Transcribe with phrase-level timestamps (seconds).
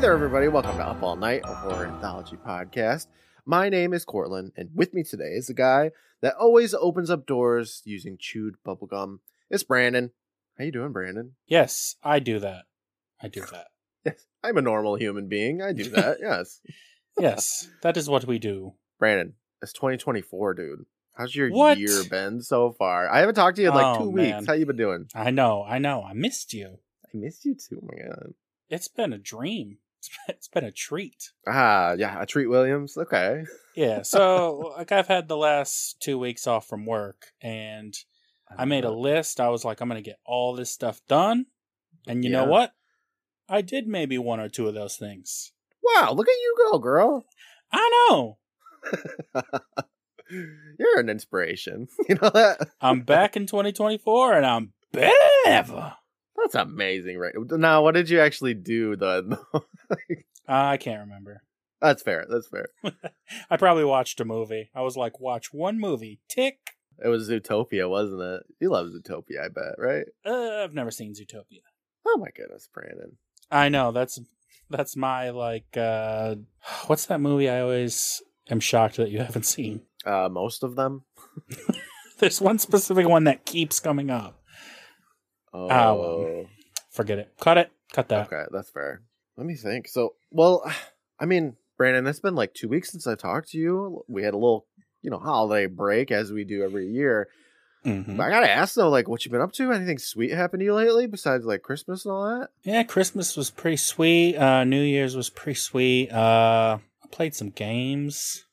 [0.00, 0.48] there, everybody.
[0.48, 3.06] Welcome to Up All Night, a horror anthology podcast.
[3.44, 5.90] My name is Courtland, and with me today is the guy
[6.22, 9.18] that always opens up doors using chewed bubblegum.
[9.50, 10.10] It's Brandon.
[10.58, 11.32] How you doing, Brandon?
[11.46, 12.64] Yes, I do that.
[13.22, 13.66] I do that.
[14.02, 15.60] Yes, I'm a normal human being.
[15.60, 16.16] I do that.
[16.22, 16.62] yes.
[17.18, 18.72] Yes, that is what we do.
[18.98, 20.86] Brandon, it's 2024, dude.
[21.12, 21.76] How's your What?
[21.76, 23.10] year been so far?
[23.10, 24.36] I haven't talked to you in like Oh, two man.
[24.38, 24.46] weeks.
[24.46, 25.08] How you been doing?
[25.14, 26.02] I know, I know.
[26.02, 26.78] I missed you.
[27.04, 27.82] I missed you too.
[27.82, 28.32] My god.
[28.70, 29.76] It's been a dream.
[30.28, 31.32] It's been, a treat.
[31.46, 32.96] Ah, yeah, a treat Williams.
[32.96, 33.44] Okay.
[33.76, 34.02] Yeah.
[34.02, 37.94] So, like, I've had the last two weeks off from work, and
[38.56, 39.40] I made a list.
[39.40, 41.46] I was like, I'm going to get all this stuff done.
[42.06, 42.72] And you know what?
[43.48, 45.52] I did maybe one or two of those things.
[45.82, 47.24] Wow, look at you go, girl.
[47.72, 48.38] I know.
[50.78, 51.88] You're an inspiration.
[52.08, 52.70] You know that?
[52.80, 55.12] I'm back in 2024, and I'm better
[55.44, 55.94] than ever.
[56.42, 57.34] That's amazing, right?
[57.50, 59.36] Now, what did you actually do then?
[60.48, 61.42] I can't remember.
[61.80, 62.26] That's fair.
[62.28, 62.68] That's fair.
[63.50, 64.70] I probably watched a movie.
[64.74, 66.20] I was like, watch one movie.
[66.28, 66.58] Tick.
[67.02, 68.42] It was Zootopia, wasn't it?
[68.60, 70.04] You love Zootopia, I bet, right?
[70.24, 71.60] Uh, I've never seen Zootopia.
[72.06, 73.16] Oh my goodness, Brandon.
[73.50, 74.20] I know that's
[74.68, 75.76] that's my like.
[75.76, 76.36] uh
[76.86, 77.48] What's that movie?
[77.48, 79.82] I always am shocked that you haven't seen.
[80.04, 81.04] Uh, most of them.
[82.18, 84.39] There's one specific one that keeps coming up.
[85.52, 86.46] Oh, well.
[86.90, 87.32] Forget it.
[87.40, 87.70] Cut it.
[87.92, 88.26] Cut that.
[88.26, 89.02] okay, that's fair.
[89.36, 89.88] Let me think.
[89.88, 90.64] So, well,
[91.20, 94.04] I mean, Brandon, it's been like two weeks since I talked to you.
[94.08, 94.66] We had a little,
[95.02, 97.28] you know, holiday break as we do every year.
[97.86, 98.16] Mhm.
[98.18, 99.72] But I gotta ask though, like, what you been up to?
[99.72, 102.50] Anything sweet happened to you lately besides like Christmas and all that?
[102.62, 104.36] Yeah, Christmas was pretty sweet.
[104.36, 106.10] Uh New Year's was pretty sweet.
[106.12, 108.44] Uh I played some games.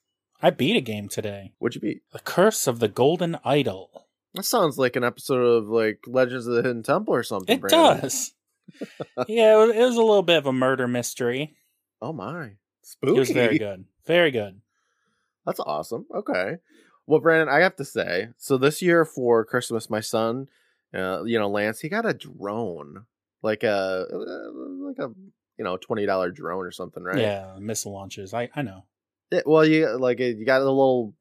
[0.41, 1.51] I beat a game today.
[1.59, 2.03] What'd you beat?
[2.13, 4.06] The Curse of the Golden Idol.
[4.37, 7.55] That sounds like an episode of like Legends of the Hidden Temple or something.
[7.55, 8.01] It Brandon.
[8.01, 8.33] does.
[9.27, 11.55] yeah, it was, it was a little bit of a murder mystery.
[12.01, 12.51] Oh my,
[12.83, 13.15] spooky!
[13.15, 13.85] It was very good.
[14.05, 14.61] Very good.
[15.45, 16.05] That's awesome.
[16.13, 16.57] Okay.
[17.07, 20.47] Well, Brandon, I have to say, so this year for Christmas, my son,
[20.93, 23.05] uh, you know, Lance, he got a drone,
[23.41, 24.49] like a uh,
[24.85, 25.11] like a
[25.57, 27.17] you know twenty dollar drone or something, right?
[27.17, 28.33] Yeah, missile launches.
[28.33, 28.83] I, I know.
[29.31, 31.15] It- well, you like you got a little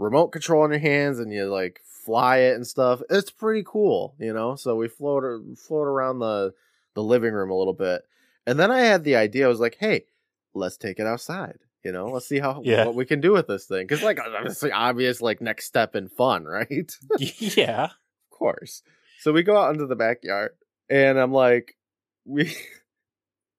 [0.00, 3.02] remote control in your hands, and you like fly it and stuff.
[3.10, 4.56] It's pretty cool, you know.
[4.56, 5.22] So we float
[5.58, 6.52] float around the
[6.94, 8.02] the living room a little bit,
[8.46, 9.44] and then I had the idea.
[9.46, 10.06] I was like, hey,
[10.54, 11.58] let's take it outside.
[11.84, 12.86] You know, let's see how Yeah.
[12.86, 13.86] what we can do with this thing.
[13.86, 16.90] Because like the obvious like next step in fun, right?
[17.18, 18.82] Yeah, of course.
[19.20, 20.52] So we go out into the backyard,
[20.88, 21.76] and I'm like,
[22.24, 22.54] we,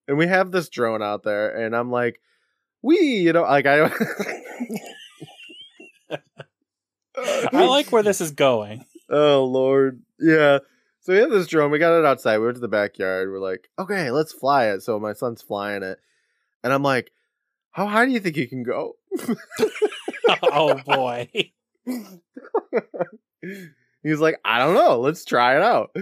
[0.08, 2.20] and we have this drone out there, and I'm like,
[2.82, 3.90] we, you know, like I.
[7.52, 8.84] I like where this is going.
[9.10, 10.58] Oh Lord, yeah.
[11.00, 11.70] So we have this drone.
[11.70, 12.38] We got it outside.
[12.38, 13.28] We went to the backyard.
[13.30, 14.82] We're like, okay, let's fly it.
[14.82, 15.98] So my son's flying it,
[16.62, 17.10] and I'm like,
[17.72, 18.96] how high do you think you can go?
[20.42, 21.28] oh boy.
[24.02, 25.00] He's like, I don't know.
[25.00, 25.94] Let's try it out.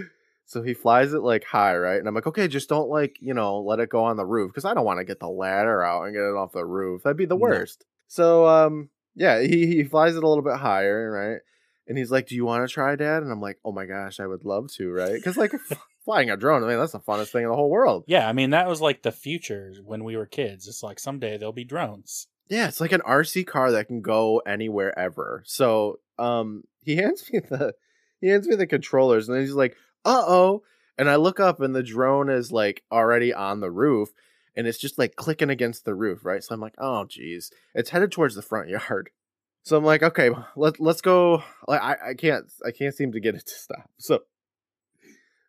[0.45, 1.97] So he flies it like high, right?
[1.99, 4.51] And I'm like, okay, just don't like, you know, let it go on the roof
[4.51, 7.03] because I don't want to get the ladder out and get it off the roof.
[7.03, 7.41] That'd be the No.
[7.41, 7.85] worst.
[8.07, 11.41] So, um, yeah, he he flies it a little bit higher, right?
[11.87, 14.19] And he's like, "Do you want to try, Dad?" And I'm like, "Oh my gosh,
[14.19, 15.53] I would love to, right?" Because like
[16.05, 18.05] flying a drone, I mean, that's the funnest thing in the whole world.
[18.07, 20.67] Yeah, I mean that was like the future when we were kids.
[20.67, 22.27] It's like someday there'll be drones.
[22.49, 25.43] Yeah, it's like an RC car that can go anywhere ever.
[25.45, 27.73] So, um, he hands me the
[28.19, 30.63] he hands me the controllers, and then he's like, "Uh oh!"
[30.97, 34.09] And I look up, and the drone is like already on the roof,
[34.55, 36.43] and it's just like clicking against the roof, right?
[36.43, 39.09] So I'm like, "Oh, geez," it's headed towards the front yard.
[39.63, 43.19] So I'm like, "Okay, let let's go." Like, I I can't I can't seem to
[43.19, 43.91] get it to stop.
[43.99, 44.21] So.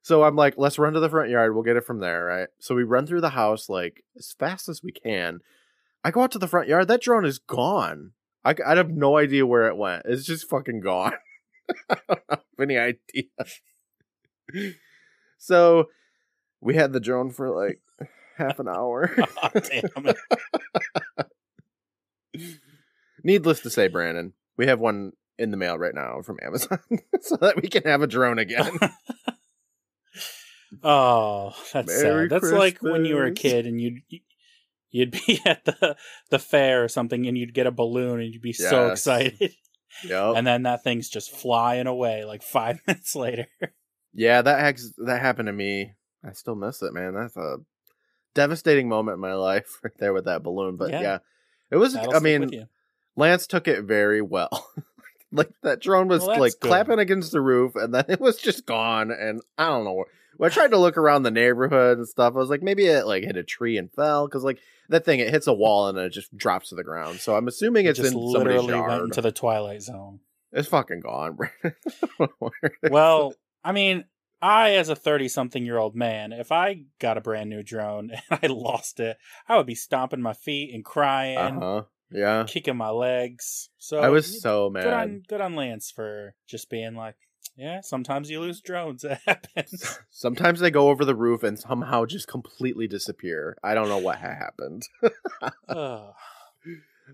[0.03, 1.55] So I'm like, let's run to the front yard.
[1.55, 2.49] We'll get it from there, right?
[2.59, 5.41] So we run through the house like as fast as we can.
[6.05, 6.89] I go out to the front yard.
[6.89, 8.11] That drone is gone.
[8.45, 10.03] I, I have no idea where it went.
[10.05, 11.15] It's just fucking gone.
[11.89, 13.25] I don't have any idea.
[15.39, 15.89] so
[16.61, 17.81] we had the drone for like
[18.43, 19.15] half an hour.
[19.43, 20.15] Oh, damn
[22.35, 22.49] it.
[23.25, 26.79] Needless to say, Brandon, we have one in the mail right now from Amazon
[27.21, 28.71] so that we can have a drone again.
[30.83, 32.31] Oh, that's Merry sad.
[32.31, 34.01] That's like when you were a kid and you'd
[34.91, 35.97] you'd be at the
[36.31, 39.53] the fair or something and you'd get a balloon and you'd be so excited.
[40.03, 40.35] yep.
[40.35, 43.49] And then that thing's just flying away like five minutes later.
[44.15, 45.93] Yeah, that ex- that happened to me.
[46.25, 47.13] I still miss it, man.
[47.13, 47.59] That's a
[48.35, 50.77] devastating moment in my life right there with that balloon.
[50.77, 51.19] But yeah, Yeah.
[51.71, 51.95] it was.
[51.95, 52.67] That'll I mean.
[53.15, 54.71] Lance took it very well.
[55.33, 56.69] like that drone was Well, like good.
[56.69, 59.11] clapping against the roof, and then it was just gone.
[59.11, 60.05] And I don't know.
[60.41, 62.35] I tried to look around the neighborhood and stuff.
[62.35, 64.59] I was like, maybe it like hit a tree and fell because like
[64.89, 67.21] that thing it hits a wall and then it just drops to the ground.
[67.21, 70.21] So I'm assuming it's just in literally went into the twilight zone.
[70.51, 71.39] It's fucking gone.
[72.91, 73.35] Well,
[73.65, 74.05] I mean,
[74.43, 78.99] I as a thirty-something-year-old man, if I got a brand new drone and I lost
[79.01, 79.17] it,
[79.49, 81.83] I would be stomping my feet and crying, uh huh.
[82.11, 83.71] Yeah, kicking my legs.
[83.79, 84.83] So I was so mad.
[84.83, 87.17] good on good on Lance for just being like,
[87.57, 89.05] yeah, sometimes you lose drones.
[89.09, 89.99] It happens.
[90.11, 93.57] Sometimes they go over the roof and somehow just completely disappear.
[93.63, 94.89] I don't know what happened.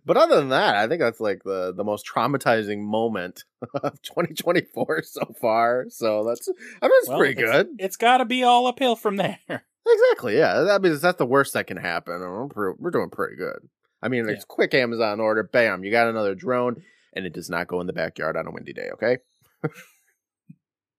[0.05, 3.44] But other than that, I think that's like the the most traumatizing moment
[3.82, 5.87] of 2024 so far.
[5.88, 6.49] So that's
[6.82, 7.69] I mean it's Well, pretty it's- good.
[7.79, 9.38] It's got to be all uphill from there.
[9.90, 10.37] Exactly.
[10.37, 10.61] Yeah.
[10.67, 12.20] That means that's the worst that can happen.
[12.55, 13.56] We're, we're doing pretty good.
[14.02, 15.43] I mean, it's quick Amazon order.
[15.43, 16.82] Bam, you got another drone,
[17.14, 18.91] and it does not go in the backyard on a windy day.
[18.93, 19.17] Okay.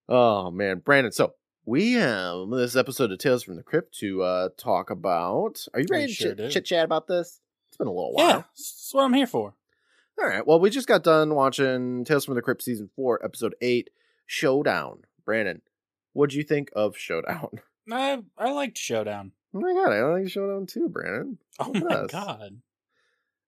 [0.10, 1.12] oh man, Brandon.
[1.12, 1.34] So
[1.66, 5.64] we have this episode of Tales from the Crypt to uh talk about.
[5.74, 6.50] Are you I ready to sure do.
[6.50, 7.40] chit chat about this?
[7.80, 8.28] Been a little while.
[8.28, 9.56] Yeah, that's what I'm here for.
[10.22, 10.46] All right.
[10.46, 13.90] Well, we just got done watching Tales from the Crypt season four, episode eight,
[14.26, 15.04] Showdown.
[15.26, 15.62] Brandon,
[16.14, 17.62] what'd you think of Showdown?
[17.92, 19.32] I I liked Showdown.
[19.54, 21.38] Oh my god, I like Showdown too, Brandon.
[21.60, 21.84] Oh Yes.
[21.84, 22.62] my god.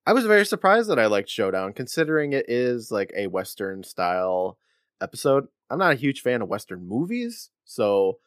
[0.08, 4.58] I was very surprised that I liked Showdown, considering it is like a Western style
[5.00, 5.48] episode.
[5.70, 8.18] I'm not a huge fan of Western movies, so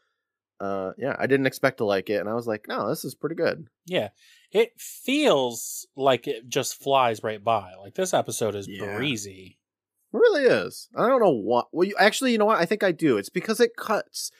[0.61, 3.15] uh yeah, I didn't expect to like it, and I was like, no, this is
[3.15, 3.67] pretty good.
[3.87, 4.11] Yeah.
[4.53, 7.73] It feels like it just flies right by.
[7.79, 8.97] Like this episode is Yeah.
[8.97, 9.59] breezy.
[10.12, 10.89] It really is.
[10.97, 11.67] I don't know what.
[11.73, 12.61] Well, you, actually, you know what?
[12.61, 13.17] I think I do.
[13.17, 14.31] It's because it cuts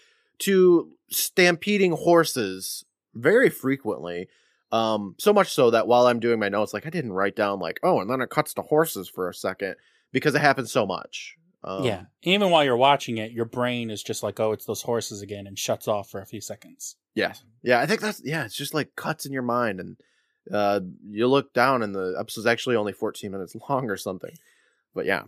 [0.41, 2.85] to stampeding horses
[3.15, 4.29] very frequently.
[4.71, 7.59] Um, so much so that while I'm doing my notes, like I didn't write down
[7.59, 9.75] like, oh, and then it cuts to horses for a second
[10.13, 11.37] because it happens so much.
[11.65, 12.03] Um, yeah.
[12.23, 15.47] Even while you're watching it, your brain is just like, oh, it's those horses again
[15.47, 16.97] and shuts off for a few seconds.
[17.15, 17.33] Yeah.
[17.63, 17.81] Yeah.
[17.81, 18.45] I think that's yeah.
[18.45, 19.97] It's just like cuts in your mind, and
[20.53, 24.35] uh, you look down, and the episode's actually only 14 minutes long or something.
[24.95, 25.23] But yeah,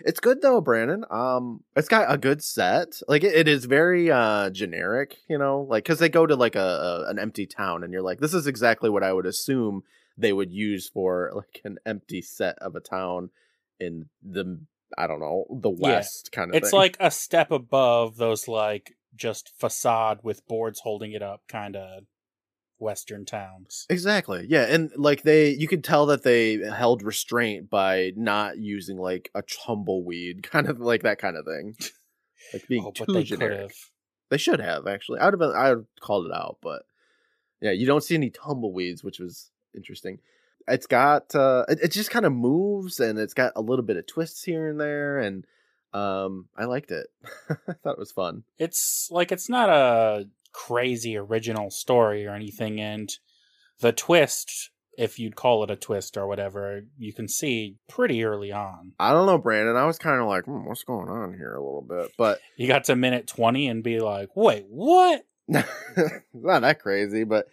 [0.00, 1.04] it's good though, Brandon.
[1.10, 3.00] Um, it's got a good set.
[3.06, 6.56] Like it, it is very uh generic, you know, like because they go to like
[6.56, 6.60] a,
[7.06, 9.82] a an empty town, and you're like, this is exactly what I would assume
[10.16, 13.30] they would use for like an empty set of a town
[13.78, 14.60] in the
[14.96, 15.96] I don't know the Yeah.
[15.96, 16.56] west kind of.
[16.56, 16.78] It's thing.
[16.78, 22.04] like a step above those like just facade with boards holding it up kind of
[22.78, 23.86] western towns.
[23.90, 24.46] Exactly.
[24.48, 29.30] Yeah, and like they you could tell that they held restraint by not using like
[29.34, 31.74] a tumbleweed, kind of like that kind of thing.
[32.52, 33.72] Like being Oh, too they generic.
[34.30, 35.20] They should have actually.
[35.20, 36.82] I would have been I would have called it out, but
[37.60, 40.18] yeah, you don't see any tumbleweeds, which was interesting.
[40.68, 43.96] It's got uh it, it just kind of moves and it's got a little bit
[43.96, 45.44] of twists here and there and
[45.92, 47.06] um I liked it.
[47.50, 48.44] I thought it was fun.
[48.58, 53.10] It's like it's not a crazy original story or anything, and
[53.80, 58.50] the twist, if you'd call it a twist or whatever, you can see pretty early
[58.50, 58.92] on.
[58.98, 59.76] I don't know, Brandon.
[59.76, 62.66] I was kind of like, hmm, what's going on here a little bit, but You
[62.66, 67.46] got to minute twenty and be like, "Wait, what?" not that crazy, but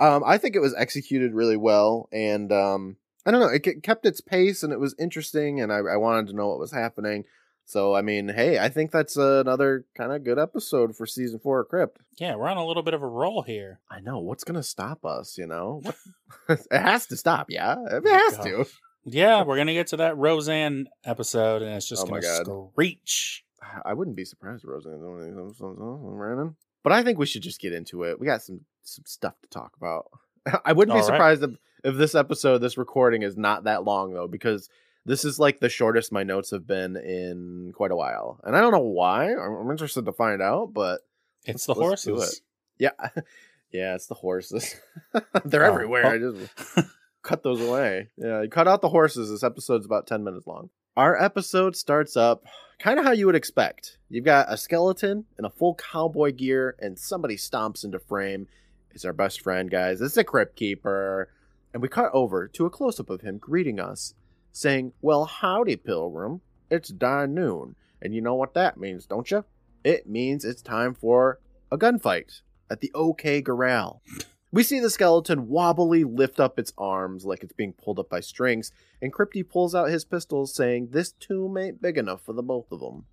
[0.00, 4.06] um, I think it was executed really well, and um, I don't know, it kept
[4.06, 7.24] its pace, and it was interesting, and I, I wanted to know what was happening.
[7.66, 11.60] So, I mean, hey, I think that's another kind of good episode for season four
[11.60, 12.00] of Crypt.
[12.18, 13.78] Yeah, we're on a little bit of a roll here.
[13.88, 15.82] I know what's gonna stop us, you know.
[16.48, 17.76] it has to stop, yeah.
[17.88, 18.44] It has God.
[18.44, 18.66] to.
[19.04, 22.22] Yeah, we're gonna get to that Roseanne episode, and it's just Oh gonna
[22.72, 23.44] screech.
[23.84, 26.56] I wouldn't be surprised if Roseanne's one of these episodes, huh, Brandon.
[26.82, 28.18] But I think we should just get into it.
[28.18, 30.10] We got some some stuff to talk about.
[30.64, 31.14] I wouldn't be All right.
[31.14, 31.50] surprised if,
[31.84, 34.68] if this episode, this recording, is not that long though, because
[35.06, 38.60] this is like the shortest my notes have been in quite a while, and I
[38.60, 39.32] don't know why.
[39.32, 41.00] I'm, I'm interested to find out, but
[41.46, 42.42] It's the horses.
[42.78, 42.90] yeah,
[43.72, 44.76] yeah, it's the horses.
[45.44, 46.06] They're Oh, everywhere.
[46.06, 46.10] oh.
[46.10, 46.88] I just
[47.22, 48.08] cut those away.
[48.16, 49.30] Yeah, you cut out the horses.
[49.30, 50.70] This episode's about 10 minutes long.
[50.96, 52.44] Our episode starts up
[52.78, 53.98] kind of how you would expect.
[54.08, 58.48] You've got a skeleton in a full cowboy gear, and somebody stomps into frame.
[58.92, 60.00] It's our best friend, guys.
[60.00, 61.28] It's the Crypt Keeper.
[61.72, 64.14] And we cut over to a close up of him greeting us,
[64.52, 66.40] saying, Well, howdy, Pilgrim.
[66.70, 67.76] It's die noon.
[68.02, 69.44] And you know what that means, don't you?
[69.84, 71.38] It means it's time for
[71.70, 74.02] a gunfight at the OK Corral.
[74.52, 78.18] We see the skeleton wobbly lift up its arms like it's being pulled up by
[78.18, 82.42] strings, and Crypty pulls out his pistols, saying, This tomb ain't big enough for the
[82.42, 83.04] both of them.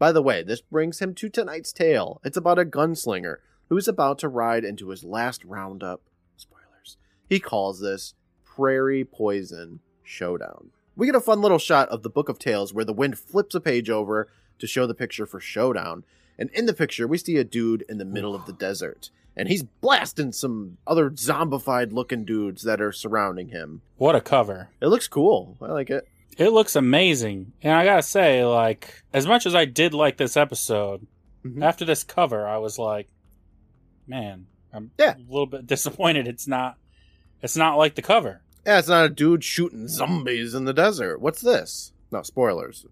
[0.00, 2.20] By the way, this brings him to tonight's tale.
[2.24, 3.36] It's about a gunslinger
[3.72, 6.02] who is about to ride into his last roundup.
[6.36, 6.98] Spoilers.
[7.26, 8.12] He calls this
[8.44, 10.72] Prairie Poison Showdown.
[10.94, 13.54] We get a fun little shot of the Book of Tales where the wind flips
[13.54, 16.04] a page over to show the picture for Showdown.
[16.38, 19.08] And in the picture, we see a dude in the middle of the desert.
[19.34, 23.80] And he's blasting some other zombified looking dudes that are surrounding him.
[23.96, 24.68] What a cover.
[24.82, 25.56] It looks cool.
[25.62, 26.06] I like it.
[26.36, 27.54] It looks amazing.
[27.62, 31.06] And I gotta say, like, as much as I did like this episode,
[31.42, 31.64] Mhm.
[31.64, 33.08] after this cover, I was like,
[34.06, 35.14] man, I'm Yeah.
[35.16, 36.76] a little bit disappointed it's not
[37.42, 38.42] it's not like the cover.
[38.64, 41.20] Yeah, it's not a dude shooting zombies in the desert.
[41.20, 41.92] What's this?
[42.12, 42.86] No, spoilers.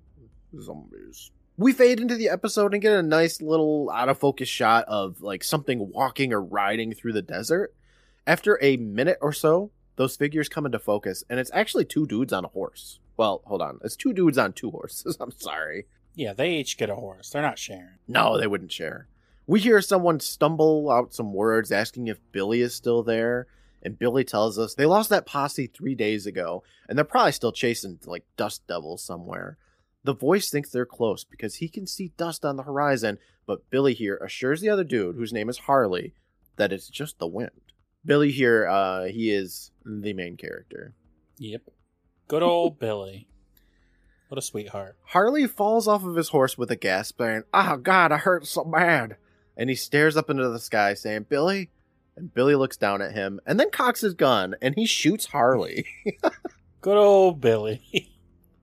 [0.60, 1.30] Zombies.
[1.56, 5.20] We fade into the episode and get a nice little out of focus shot of
[5.20, 7.74] like something walking or riding through the desert.
[8.26, 12.32] After a minute or so, those figures come into focus, and it's actually two dudes
[12.32, 12.98] on a horse.
[13.16, 13.78] Well, hold on.
[13.84, 15.16] It's two dudes on two horses.
[15.20, 15.86] I'm sorry.
[16.14, 17.30] Yeah, they each get a horse.
[17.30, 17.98] They're not sharing.
[18.08, 19.06] No, they wouldn't share.
[19.50, 23.48] We hear someone stumble out some words asking if Billy is still there,
[23.82, 27.50] and Billy tells us they lost that posse three days ago, and they're probably still
[27.50, 29.58] chasing like dust devils somewhere.
[30.04, 33.92] The voice thinks they're close because he can see dust on the horizon, but Billy
[33.92, 36.14] here assures the other dude, whose name is Harley,
[36.54, 37.72] that it's just the wind.
[38.04, 40.94] Billy here, uh, he is the main character.
[41.38, 41.62] Yep.
[42.28, 43.26] Good old Billy.
[44.28, 44.94] What a sweetheart.
[45.06, 48.62] Harley falls off of his horse with a gasp, saying, Oh God, I hurt so
[48.62, 49.16] bad.
[49.60, 51.68] And he stares up into the sky, saying, Billy?
[52.16, 55.86] And Billy looks down at him and then cocks his gun and he shoots Harley.
[56.80, 58.10] Good old Billy.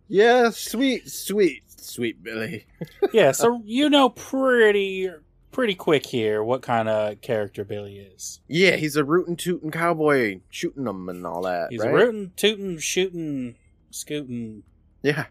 [0.08, 2.66] yeah, sweet, sweet, sweet Billy.
[3.14, 5.10] yeah, so you know pretty
[5.52, 8.42] pretty quick here what kind of character Billy is.
[8.48, 11.68] Yeah, he's a rootin' tootin' cowboy shooting them and all that.
[11.70, 11.92] He's right?
[11.92, 13.56] a rootin', tootin', shootin',
[13.92, 14.64] scootin'.
[15.04, 15.26] Yeah.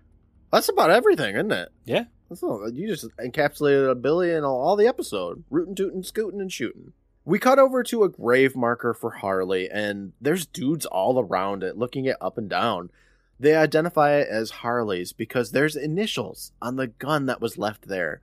[0.52, 1.72] That's about everything, isn't it?
[1.84, 2.04] Yeah.
[2.28, 2.68] That's all.
[2.70, 5.44] You just encapsulated a Billy in all, all the episode.
[5.50, 6.92] Rootin', tootin', scootin', and shootin'.
[7.24, 11.76] We cut over to a grave marker for Harley, and there's dudes all around it
[11.76, 12.90] looking it up and down.
[13.38, 18.20] They identify it as Harley's because there's initials on the gun that was left there.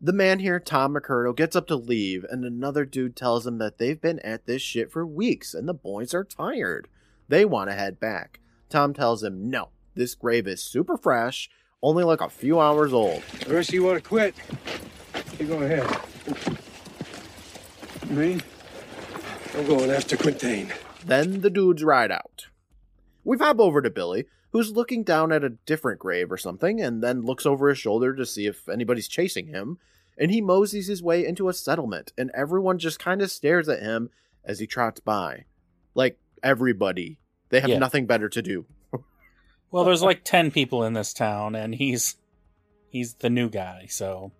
[0.00, 3.78] The man here, Tom McMurdo, gets up to leave, and another dude tells him that
[3.78, 6.88] they've been at this shit for weeks and the boys are tired.
[7.28, 8.40] They want to head back.
[8.68, 11.48] Tom tells him, no, this grave is super fresh,
[11.82, 13.22] only like a few hours old.
[13.46, 14.34] The rest of you want to quit?
[15.38, 15.86] You go ahead.
[18.10, 18.40] Me?
[19.54, 20.72] I'm going after Quintain.
[21.04, 22.46] Then the dudes ride out.
[23.24, 27.02] We hop over to Billy, who's looking down at a different grave or something, and
[27.02, 29.78] then looks over his shoulder to see if anybody's chasing him.
[30.18, 33.80] And he moseys his way into a settlement, and everyone just kind of stares at
[33.80, 34.10] him
[34.44, 35.44] as he trots by.
[35.94, 37.18] Like everybody.
[37.48, 37.78] They have Yeah.
[37.78, 38.66] nothing better to do.
[39.72, 42.16] Well, there's like 10 people in this town and he's
[42.90, 44.30] he's the new guy, so.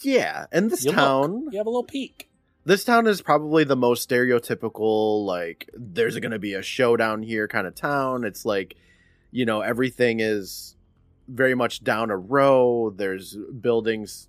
[0.00, 0.98] Yeah, and this you look.
[0.98, 2.28] town you have a little peek.
[2.64, 7.46] this town is probably the most stereotypical like there's going to be a showdown here
[7.46, 8.24] kind of town.
[8.24, 8.76] It's like
[9.30, 10.74] you know everything is
[11.28, 12.90] very much down a row.
[12.90, 14.28] There's buildings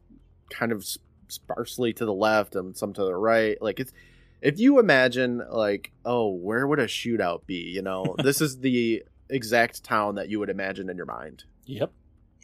[0.50, 0.86] kind of
[1.28, 3.60] sparsely to the left and some to the right.
[3.62, 3.94] Like it's
[4.42, 8.16] if you imagine like oh where would a shootout be you know?
[8.24, 11.91] This is the exact town that you would imagine in your mind Yep.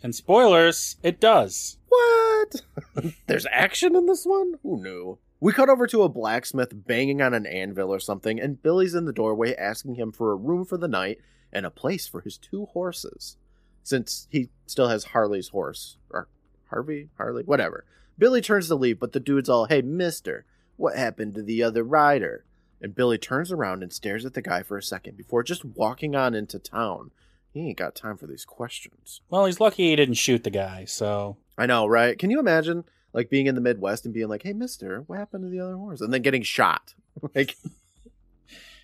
[0.04, 1.78] And spoilers, it does.
[1.88, 2.62] What?
[3.28, 4.56] There's action in this one?
[4.64, 5.20] Who knew?
[5.40, 9.06] We cut over to a blacksmith banging on an anvil or something, and Billy's in
[9.06, 11.20] the doorway asking him for a room for the night
[11.54, 13.38] and a place for his two horses.
[13.84, 15.98] Since he still has Harley's horse.
[16.10, 16.28] Or
[16.70, 17.10] Harvey?
[17.18, 17.44] Harley?
[17.44, 17.86] Whatever.
[18.18, 20.46] Billy turns to leave, but the dude's all, hey, mister,
[20.78, 22.46] what happened to the other rider?
[22.82, 26.16] And Billy turns around and stares at the guy for a second before just walking
[26.16, 27.12] on into town.
[27.54, 29.22] He ain't got time for these questions.
[29.30, 32.18] Well, he's lucky he didn't shoot the guy, so I know, right?
[32.18, 35.44] Can you imagine like being in the Midwest and being like, "Hey, Mister, what happened
[35.44, 36.94] to the other horse?" and then getting shot?
[37.36, 37.56] like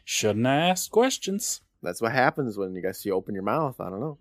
[0.04, 1.62] shouldn't I ask questions.
[1.82, 3.80] that's what happens when you guys you open your mouth.
[3.80, 4.18] I don't know.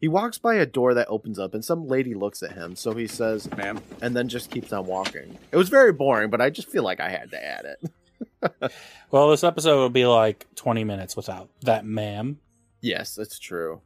[0.00, 2.76] He walks by a door that opens up, and some lady looks at him.
[2.76, 3.80] So he says, Ma'am.
[4.00, 5.36] and then just keeps on walking.
[5.50, 7.90] It was very boring, but I just feel like I had to add it.
[9.10, 12.40] Well, this episode will be like 20 minutes without that ma'am.
[12.82, 13.80] Yes, that's true.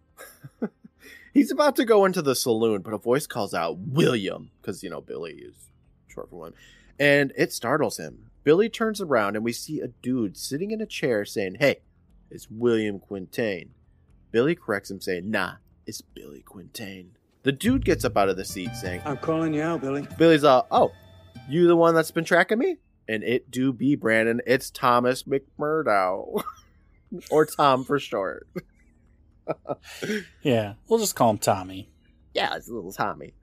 [1.32, 4.90] He's about to go into the saloon, but a voice calls out William because you
[4.90, 5.54] know Billy is
[6.08, 6.54] short for one,
[6.98, 8.30] and it startles him.
[8.42, 11.80] Billy turns around and we see a dude sitting in a chair saying, "Hey,
[12.28, 13.70] it's William Quintain."
[14.32, 15.54] Billy corrects him, saying, "Nah,
[15.86, 17.12] it's Billy Quintain."
[17.44, 20.06] The dude gets up out of the seat, saying, I'm calling you out, Billy.
[20.18, 20.92] Billy's all, "Oh,
[21.48, 22.78] you the one that's been tracking me?"
[23.08, 24.40] And it do be Brandon.
[24.46, 26.42] It's Thomas McMurdo,
[27.30, 28.46] or Tom for short.
[30.42, 31.90] Yeah, we'll just call him Tommy.
[32.34, 33.34] Yeah, it's little Tommy.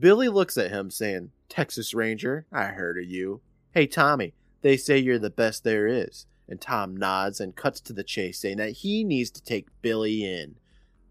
[0.00, 3.40] Billy looks at him saying, Texas Ranger, I heard of you.
[3.72, 6.26] Hey, Tommy, they say you're the best there is.
[6.48, 10.24] And Tom nods and cuts to the chase, saying that he needs to take Billy
[10.24, 10.54] in.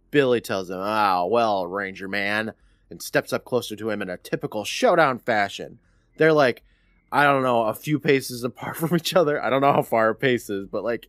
[0.10, 2.54] Billy tells him, Ah, well, Ranger man,
[2.90, 5.80] and steps up closer to him in a typical showdown fashion.
[6.18, 6.64] They're like,
[7.12, 9.42] I don't know, a few paces apart from each other.
[9.44, 11.08] I don't know how far a pace is, but like,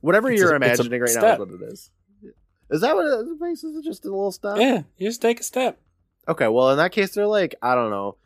[0.00, 1.90] whatever It's you're a- imagining right now is what it is.
[2.70, 3.28] Is that what it is?
[3.32, 4.56] A pace is just a little step?
[4.58, 5.80] Yeah, you just take a step.
[6.28, 8.16] Okay, well, in that case, they're like, I don't know,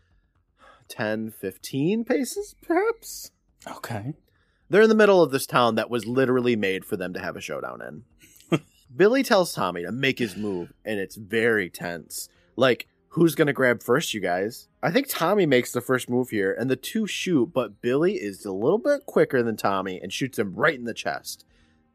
[0.88, 3.30] 10, 15 paces, perhaps?
[3.66, 4.14] Okay.
[4.68, 7.36] They're in the middle of this town that was literally made for them to have
[7.36, 7.80] a showdown
[8.50, 8.60] in.
[8.96, 12.28] Billy tells Tommy to make his move, and it's very tense.
[12.56, 14.66] Like, who's going to grab first, you guys?
[14.82, 18.44] I think Tommy makes the first move here, and the two shoot, but Billy is
[18.44, 21.44] a little bit quicker than Tommy and shoots him right in the chest.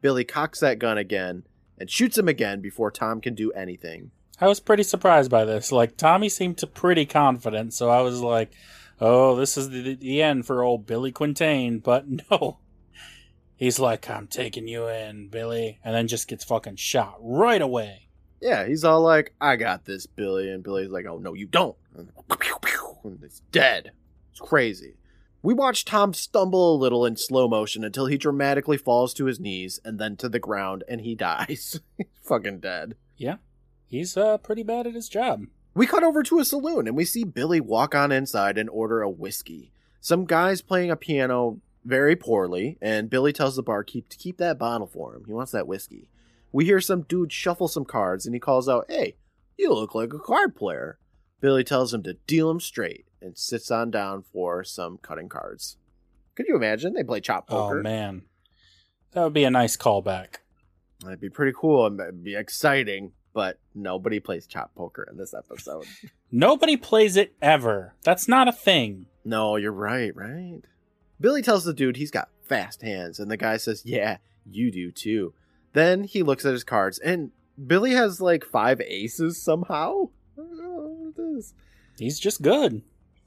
[0.00, 1.44] Billy cocks that gun again
[1.78, 4.12] and shoots him again before Tom can do anything.
[4.40, 5.70] I was pretty surprised by this.
[5.70, 8.52] Like Tommy seemed to pretty confident, so I was like,
[8.98, 12.60] "Oh, this is the, the end for old Billy Quintain." But no,
[13.56, 18.08] he's like, "I'm taking you in, Billy," and then just gets fucking shot right away.
[18.40, 20.50] Yeah, he's all like, I got this, Billy.
[20.50, 21.76] And Billy's like, oh, no, you don't.
[21.96, 22.10] And
[23.22, 23.92] it's dead.
[24.30, 24.94] It's crazy.
[25.42, 29.40] We watch Tom stumble a little in slow motion until he dramatically falls to his
[29.40, 31.80] knees and then to the ground and he dies.
[31.96, 32.94] he's fucking dead.
[33.16, 33.36] Yeah,
[33.86, 35.46] he's uh pretty bad at his job.
[35.74, 39.00] We cut over to a saloon and we see Billy walk on inside and order
[39.00, 39.72] a whiskey.
[40.00, 44.58] Some guy's playing a piano very poorly, and Billy tells the barkeep to keep that
[44.58, 45.24] bottle for him.
[45.26, 46.08] He wants that whiskey.
[46.52, 49.16] We hear some dude shuffle some cards and he calls out, Hey,
[49.56, 50.98] you look like a card player.
[51.40, 55.76] Billy tells him to deal him straight and sits on down for some cutting cards.
[56.34, 56.92] Could you imagine?
[56.92, 57.80] They play chop oh, poker.
[57.80, 58.22] Oh man,
[59.12, 60.36] that would be a nice callback.
[61.02, 65.34] That'd be pretty cool and it'd be exciting, but nobody plays chop poker in this
[65.34, 65.86] episode.
[66.32, 67.94] Nobody plays it ever.
[68.02, 69.06] That's not a thing.
[69.24, 70.60] No, you're right, right?
[71.20, 74.90] Billy tells the dude he's got fast hands, and the guy says, Yeah, you do
[74.90, 75.34] too.
[75.72, 77.30] Then he looks at his cards, and
[77.66, 80.08] Billy has like five aces somehow.
[80.36, 81.54] I don't know what it is.
[81.98, 82.82] He's just good.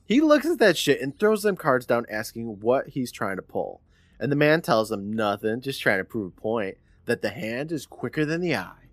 [0.05, 3.41] He looks at that shit and throws them cards down, asking what he's trying to
[3.41, 3.81] pull.
[4.19, 7.71] And the man tells him nothing, just trying to prove a point that the hand
[7.71, 8.89] is quicker than the eye.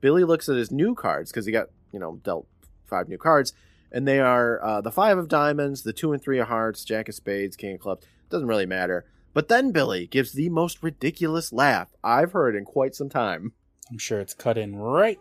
[0.00, 2.46] Billy looks at his new cards because he got, you know, dealt
[2.84, 3.52] five new cards,
[3.92, 7.08] and they are uh, the five of diamonds, the two and three of hearts, jack
[7.08, 8.06] of spades, king of clubs.
[8.30, 9.04] Doesn't really matter.
[9.36, 13.52] But then Billy gives the most ridiculous laugh I've heard in quite some time.
[13.90, 15.20] I'm sure it's cut in right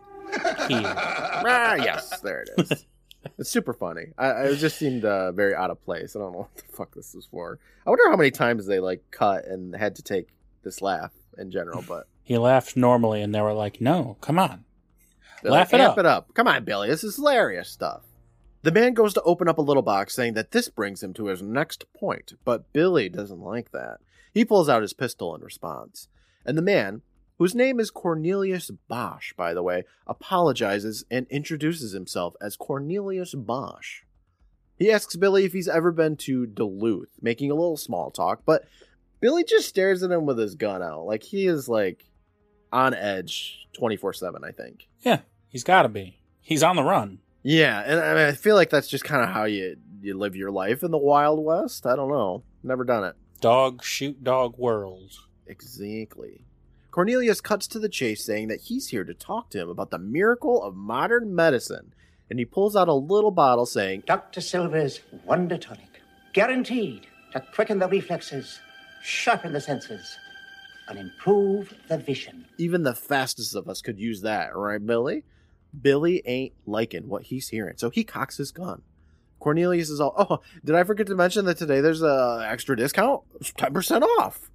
[0.69, 0.83] here.
[0.95, 2.85] ah, yes, there it is.
[3.37, 4.13] it's super funny.
[4.17, 6.15] I, it just seemed uh, very out of place.
[6.15, 7.59] I don't know what the fuck this was for.
[7.85, 10.29] I wonder how many times they like cut and had to take
[10.63, 11.83] this laugh in general.
[11.85, 14.63] But He laughed normally, and they were like, "No, come on."
[15.43, 16.33] they're Laugh like, it "Amp up." it up.
[16.33, 16.87] Come on, Billy.
[16.87, 18.03] This is hilarious stuff.
[18.65, 21.27] The man goes to open up a little box, saying that this brings him to
[21.27, 22.33] his next point.
[22.43, 23.99] But Billy doesn't like that.
[24.33, 26.07] He pulls out his pistol in response,
[26.43, 27.03] and the man.
[27.37, 34.01] Whose name is Cornelius Bosch, by the way, apologizes and introduces himself as Cornelius Bosch.
[34.79, 38.63] He asks Billy if he's ever been to Duluth, making a little small talk, but
[39.19, 41.05] Billy just stares at him with his gun out.
[41.05, 42.05] Like he is like
[42.71, 44.87] on edge 24/7, I think.
[45.01, 46.21] Yeah, he's got to be.
[46.41, 47.19] He's on the run.
[47.47, 50.35] Yeah, and I, mean, I feel like that's just kind of how you you live
[50.35, 51.85] your life in the Wild West.
[51.85, 52.43] I don't know.
[52.63, 53.15] Never done it.
[53.39, 55.11] Dog shoot dog world.
[55.45, 56.43] Exactly.
[56.89, 59.99] Cornelius cuts to the chase saying that he's here to talk to him about the
[59.99, 61.93] miracle of modern medicine,
[62.31, 64.41] and he pulls out a little bottle saying, Dr.
[64.41, 66.01] Silver's Wonder Tonic.
[66.33, 68.59] Guaranteed to quicken the reflexes,
[69.03, 70.17] sharpen the senses,
[70.87, 72.45] and improve the vision.
[72.57, 75.25] even the fastest of us could use that, right, Billy?
[75.81, 78.81] Billy ain't liking what he's hearing, so he cocks his gun.
[79.39, 83.21] Cornelius is all, oh, did I forget to mention that today there's a extra discount?
[83.41, 84.49] 10% off.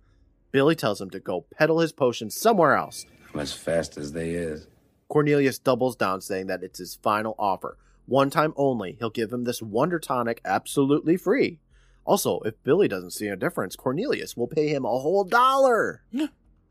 [0.52, 3.06] Billy tells him to go peddle his potion somewhere else.
[3.32, 4.66] I'm as fast as they is.
[5.08, 7.76] Cornelius doubles down, saying that it's his final offer.
[8.06, 11.60] One time only, he'll give him this wonder tonic absolutely free.
[12.04, 16.02] Also, if Billy doesn't see a difference, Cornelius will pay him a whole dollar.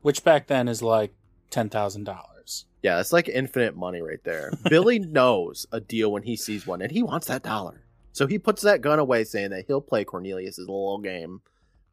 [0.02, 1.14] Which back then is like
[1.48, 2.26] ten thousand dollars.
[2.82, 4.52] Yeah, it's like infinite money right there.
[4.68, 7.84] Billy knows a deal when he sees one, and he wants that dollar.
[8.12, 11.42] So he puts that gun away, saying that he'll play Cornelius's little game,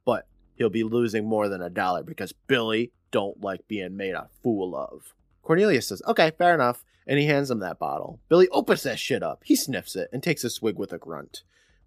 [0.05, 4.29] but he'll be losing more than a dollar because Billy don't like being made a
[4.41, 5.13] fool of.
[5.43, 8.19] Cornelius says, "Okay, fair enough," and he hands him that bottle.
[8.29, 9.43] Billy opens that shit up.
[9.45, 11.43] He sniffs it and takes a swig with a grunt.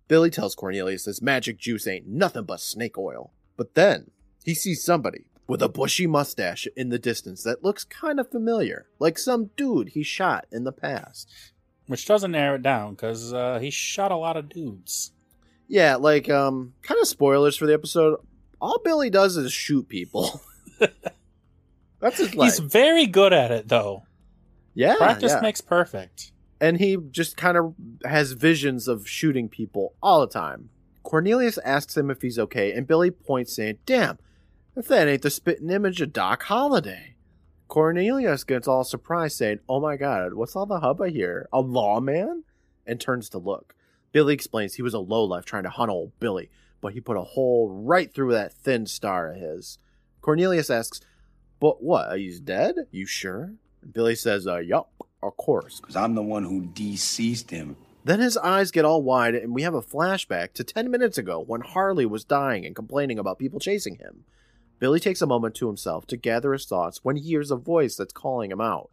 [0.09, 3.33] Billy tells Cornelius this magic juice ain't nothing but snake oil.
[3.57, 4.11] But then
[4.45, 8.87] he sees somebody with a bushy mustache in the distance that looks kind of familiar,
[9.01, 11.29] like some dude he shot in the past.
[11.89, 15.11] Which doesn't narrow it down because uh, he shot a lot of dudes.
[15.67, 18.21] Yeah, like um kind of spoilers for the episode.
[18.61, 20.41] All Billy does is shoot people.
[22.01, 22.53] That's his life.
[22.53, 24.05] He's very good at it though.
[24.75, 25.41] yeah, Practice yeah.
[25.41, 26.31] makes perfect.
[26.61, 30.71] And he just kind of has visions of shooting people all the time.
[31.03, 34.19] Cornelius asks him if he's okay, and Billy points, saying, Damn,
[34.77, 37.15] if that ain't the spitting image of Doc Holliday.
[37.69, 41.49] Cornelius gets all surprised, saying, Oh my god, what's all the hubba here?
[41.53, 42.45] A lawman?
[42.87, 43.75] And turns to look.
[44.13, 47.23] Billy explains he was a lowlife trying to hunt old Billy, but he put a
[47.23, 49.79] hole right through that thin star of his.
[50.21, 51.01] Cornelius asks,
[51.61, 52.75] But what, he's dead?
[52.91, 53.55] You sure?
[53.83, 54.91] And Billy says, uh, yup,
[55.23, 55.81] of course.
[55.81, 57.77] Because I'm the one who deceased him.
[58.05, 61.43] Then his eyes get all wide, and we have a flashback to 10 minutes ago
[61.47, 64.25] when Harley was dying and complaining about people chasing him.
[64.81, 67.95] Billy takes a moment to himself to gather his thoughts when he hears a voice
[67.95, 68.91] that's calling him out.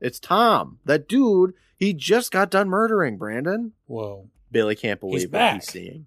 [0.00, 3.72] It's Tom, that dude he just got done murdering, Brandon.
[3.86, 4.28] Whoa.
[4.50, 5.54] Billy can't believe He's what back.
[5.56, 6.06] he's seeing.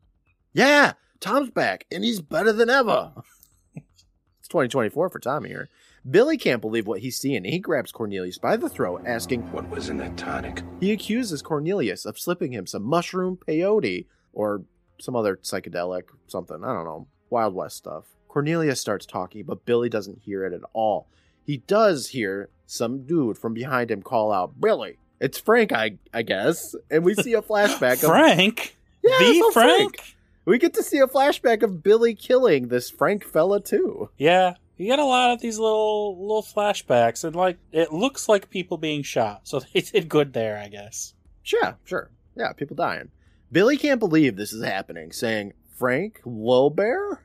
[0.51, 3.13] Yeah, Tom's back, and he's better than ever.
[3.75, 5.69] it's 2024 for Tom here.
[6.09, 7.43] Billy can't believe what he's seeing.
[7.43, 10.63] He grabs Cornelius by the throat, asking, What was in that tonic?
[10.79, 14.63] He accuses Cornelius of slipping him some mushroom peyote or
[14.99, 16.63] some other psychedelic something.
[16.63, 17.07] I don't know.
[17.29, 18.05] Wild West stuff.
[18.29, 21.07] Cornelius starts talking, but Billy doesn't hear it at all.
[21.45, 24.97] He does hear some dude from behind him call out, Billy.
[25.19, 26.75] It's Frank, I I guess.
[26.89, 28.77] And we see a flashback of Frank?
[29.03, 30.15] Yeah, the all Frank?
[30.45, 34.09] We get to see a flashback of Billy killing this Frank fella too.
[34.17, 34.53] Yeah.
[34.77, 38.77] You get a lot of these little little flashbacks and like it looks like people
[38.77, 39.41] being shot.
[39.43, 41.13] So they did good there, I guess.
[41.43, 42.11] Sure, sure.
[42.37, 43.09] Yeah, people dying.
[43.51, 47.23] Billy can't believe this is happening, saying, Frank, Lil Bear?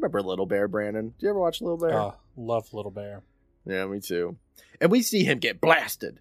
[0.00, 1.08] You remember Little Bear, Brandon?
[1.08, 1.92] Do you ever watch Little Bear?
[1.92, 3.22] Oh, love Little Bear.
[3.66, 4.38] Yeah, me too.
[4.80, 6.20] And we see him get blasted.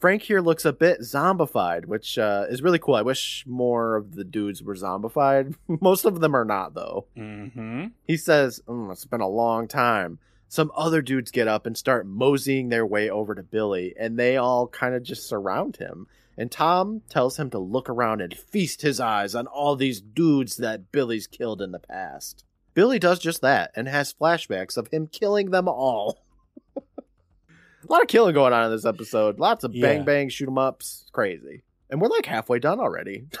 [0.00, 2.96] Frank here looks a bit zombified, which uh, is really cool.
[2.96, 5.54] I wish more of the dudes were zombified.
[5.68, 7.06] Most of them are not, though.
[7.16, 7.86] Mm-hmm.
[8.08, 10.18] He says, "Mm, It's been a long time.
[10.48, 14.36] Some other dudes get up and start moseying their way over to Billy, and they
[14.36, 16.08] all kind of just surround him.
[16.36, 20.56] And Tom tells him to look around and feast his eyes on all these dudes
[20.56, 22.44] that Billy's killed in the past.
[22.74, 26.22] Billy does just that and has flashbacks of him killing them all.
[26.76, 26.82] a
[27.88, 29.38] lot of killing going on in this episode.
[29.38, 30.02] Lots of bang Yeah.
[30.04, 31.04] bang shoot 'em ups.
[31.12, 31.62] Crazy.
[31.90, 33.26] And we're like halfway done already.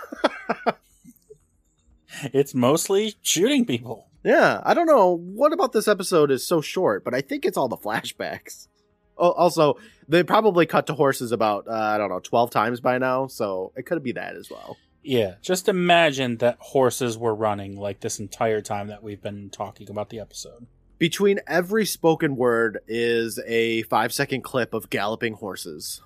[2.32, 4.06] It's mostly shooting people.
[4.22, 7.56] Yeah, I don't know what about this episode is so short, but I think it's
[7.56, 8.68] all the flashbacks.
[9.16, 12.98] Oh, also, they probably cut to horses about uh, I don't know twelve times by
[12.98, 14.76] now, so it could be that as well.
[15.02, 15.34] Yeah.
[15.42, 20.10] Just imagine that horses were running like this entire time that we've been talking about
[20.10, 20.66] the episode.
[20.98, 26.00] Between every spoken word is a five second clip of galloping horses.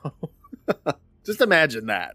[1.24, 2.14] Just imagine that.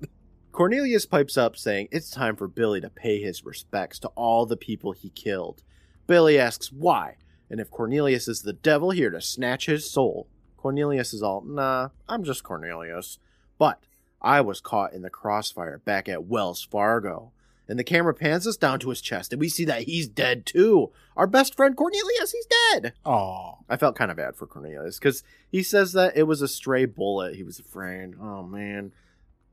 [0.51, 4.57] Cornelius pipes up saying it's time for Billy to pay his respects to all the
[4.57, 5.63] people he killed.
[6.07, 7.17] Billy asks why,
[7.49, 10.27] and if Cornelius is the devil here to snatch his soul.
[10.57, 13.17] Cornelius is all, nah, I'm just Cornelius.
[13.57, 13.85] But
[14.21, 17.31] I was caught in the crossfire back at Wells Fargo.
[17.67, 20.45] And the camera pans us down to his chest, and we see that he's dead
[20.45, 20.91] too.
[21.15, 22.93] Our best friend Cornelius, he's dead.
[23.05, 23.59] Oh.
[23.69, 26.83] I felt kind of bad for Cornelius because he says that it was a stray
[26.85, 27.35] bullet.
[27.35, 28.15] He was afraid.
[28.21, 28.91] Oh man.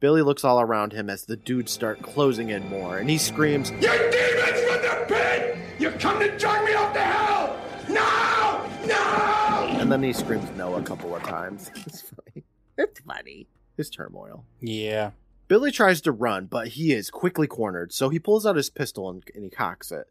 [0.01, 3.71] Billy looks all around him as the dudes start closing in more, and he screams,
[3.71, 5.59] You demons from the pit!
[5.79, 7.61] You come to drag me off to hell!
[7.89, 8.87] No!
[8.87, 9.79] No!
[9.81, 11.71] and then he screams no a couple of times.
[11.87, 12.45] It's funny.
[12.77, 13.47] It's funny.
[13.79, 14.45] His turmoil.
[14.61, 15.13] Yeah.
[15.47, 19.09] Billy tries to run, but he is quickly cornered, so he pulls out his pistol
[19.09, 20.09] and, and he cocks it.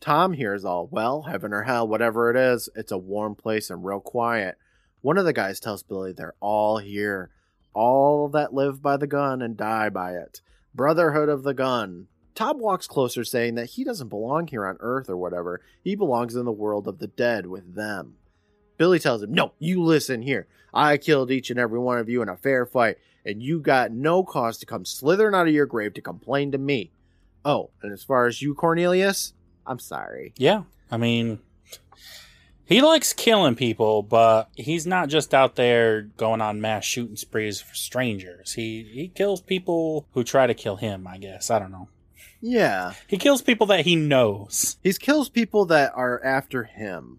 [0.00, 3.84] Tom hears all, well, heaven or hell, whatever it is, it's a warm place and
[3.84, 4.56] real quiet.
[5.02, 7.28] One of the guys tells Billy they're all here,
[7.74, 10.40] all that live by the gun and die by it.
[10.74, 12.06] Brotherhood of the gun.
[12.34, 15.60] Tom walks closer, saying that he doesn't belong here on Earth or whatever.
[15.84, 18.14] He belongs in the world of the dead with them.
[18.78, 20.46] Billy tells him, No, you listen here.
[20.72, 23.92] I killed each and every one of you in a fair fight, and you got
[23.92, 26.90] no cause to come slithering out of your grave to complain to me.
[27.44, 29.32] Oh, and as far as you, Cornelius,
[29.66, 30.32] I'm sorry.
[30.36, 30.62] Yeah.
[30.90, 31.40] I mean,
[32.64, 37.60] he likes killing people, but he's not just out there going on mass shooting sprees
[37.60, 38.52] for strangers.
[38.52, 41.50] He he kills people who try to kill him, I guess.
[41.50, 41.88] I don't know.
[42.40, 42.94] Yeah.
[43.06, 44.76] He kills people that he knows.
[44.82, 47.18] He kills people that are after him,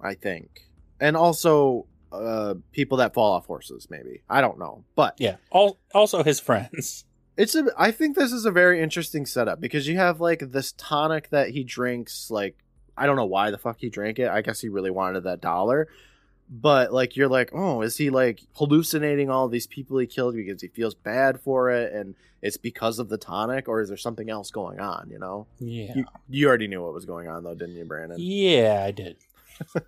[0.00, 0.68] I think.
[1.00, 4.22] And also uh people that fall off horses maybe.
[4.28, 4.84] I don't know.
[4.94, 5.36] But Yeah.
[5.50, 7.04] All, also his friends.
[7.36, 10.72] it's a I think this is a very interesting setup because you have like this
[10.72, 12.56] tonic that he drinks like
[12.96, 14.28] I don't know why the fuck he drank it.
[14.28, 15.88] I guess he really wanted that dollar.
[16.52, 20.60] But like you're like, "Oh, is he like hallucinating all these people he killed because
[20.60, 24.28] he feels bad for it and it's because of the tonic or is there something
[24.28, 25.94] else going on, you know?" Yeah.
[25.94, 28.16] You, you already knew what was going on though, didn't you, Brandon?
[28.18, 29.16] Yeah, I did.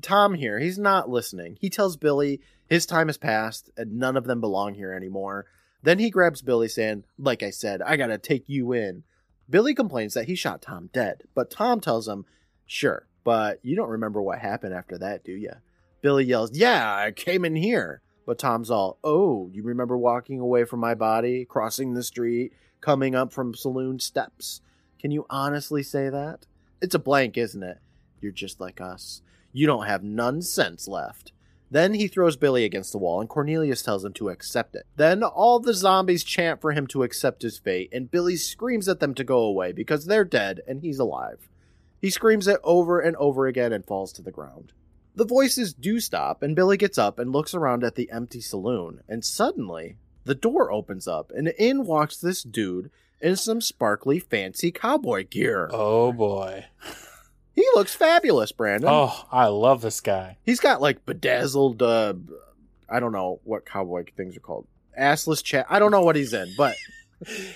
[0.00, 1.58] Tom here, he's not listening.
[1.60, 5.46] He tells Billy his time has passed and none of them belong here anymore.
[5.82, 9.02] Then he grabs Billy, saying, Like I said, I gotta take you in.
[9.50, 12.24] Billy complains that he shot Tom dead, but Tom tells him,
[12.66, 15.52] Sure, but you don't remember what happened after that, do you?
[16.00, 18.00] Billy yells, Yeah, I came in here.
[18.24, 23.14] But Tom's all, Oh, you remember walking away from my body, crossing the street, coming
[23.14, 24.60] up from saloon steps?
[25.00, 26.46] Can you honestly say that?
[26.80, 27.78] It's a blank, isn't it?
[28.20, 29.22] You're just like us.
[29.52, 31.32] You don't have none sense left.
[31.70, 34.84] Then he throws Billy against the wall, and Cornelius tells him to accept it.
[34.96, 39.00] Then all the zombies chant for him to accept his fate, and Billy screams at
[39.00, 41.48] them to go away because they're dead and he's alive.
[41.98, 44.72] He screams it over and over again and falls to the ground.
[45.14, 49.00] The voices do stop, and Billy gets up and looks around at the empty saloon,
[49.08, 54.70] and suddenly the door opens up, and in walks this dude in some sparkly, fancy
[54.72, 55.70] cowboy gear.
[55.72, 56.66] Oh boy.
[57.54, 58.88] He looks fabulous, Brandon.
[58.90, 60.38] Oh, I love this guy.
[60.44, 62.14] He's got like bedazzled, uh,
[62.88, 64.66] I don't know what cowboy things are called.
[64.98, 65.66] Assless chat.
[65.68, 66.76] I don't know what he's in, but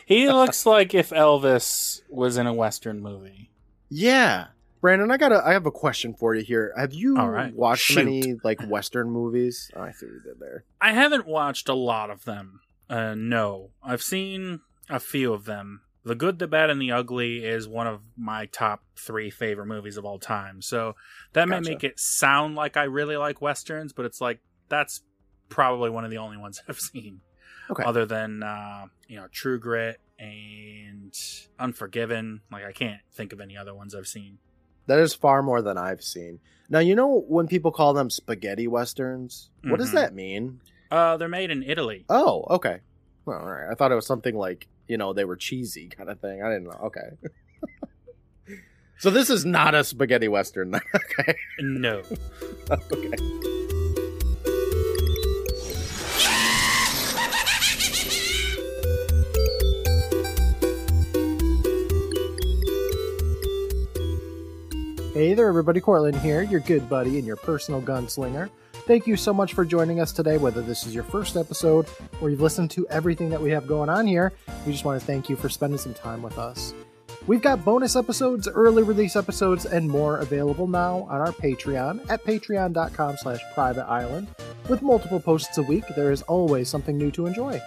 [0.07, 3.51] He looks like if Elvis was in a Western movie.
[3.89, 4.49] yeah.
[4.83, 6.73] Brandon, I got to I have a question for you here.
[6.77, 8.05] Have you right, watched shoot.
[8.05, 9.69] many like Western movies?
[9.75, 10.65] Oh, I see what you did there.
[10.81, 12.61] I haven't watched a lot of them.
[12.89, 15.81] Uh, no, I've seen a few of them.
[16.07, 19.97] The Good, the Bad, and the Ugly is one of my top three favorite movies
[19.97, 20.63] of all time.
[20.63, 20.95] So
[21.33, 24.39] that may make it sound like I really like westerns, but it's like
[24.69, 25.03] that's
[25.49, 27.21] probably one of the only ones I've seen.
[27.69, 27.83] Okay.
[27.83, 31.13] Other than uh, you know True Grit and
[31.59, 34.39] Unforgiven, like I can't think of any other ones I've seen.
[34.87, 36.39] That is far more than I've seen.
[36.69, 39.51] Now, you know when people call them spaghetti westerns?
[39.65, 39.95] What does Mhm.
[39.95, 40.61] that mean?
[40.91, 42.05] Uh, they're made in Italy.
[42.09, 42.81] Oh, okay.
[43.25, 43.69] Well, all right.
[43.71, 46.43] I thought it was something like, you know, they were cheesy kind of thing.
[46.43, 46.79] I didn't know.
[46.85, 47.11] Okay.
[48.99, 50.75] so this is not a spaghetti western.
[50.95, 51.37] okay.
[51.61, 52.03] No.
[52.71, 53.17] okay.
[65.13, 65.81] Hey there, everybody.
[65.81, 68.51] Courtland here, your good buddy and your personal gunslinger.
[68.87, 71.87] Thank you so much for joining us today, whether this is your first episode
[72.21, 74.33] or you've listened to everything that we have going on here.
[74.65, 76.73] We just want to thank you for spending some time with us.
[77.27, 82.23] We've got bonus episodes, early release episodes, and more available now on our Patreon at
[82.23, 84.29] patreon.com slash private island.
[84.69, 87.61] With multiple posts a week, there is always something new to enjoy.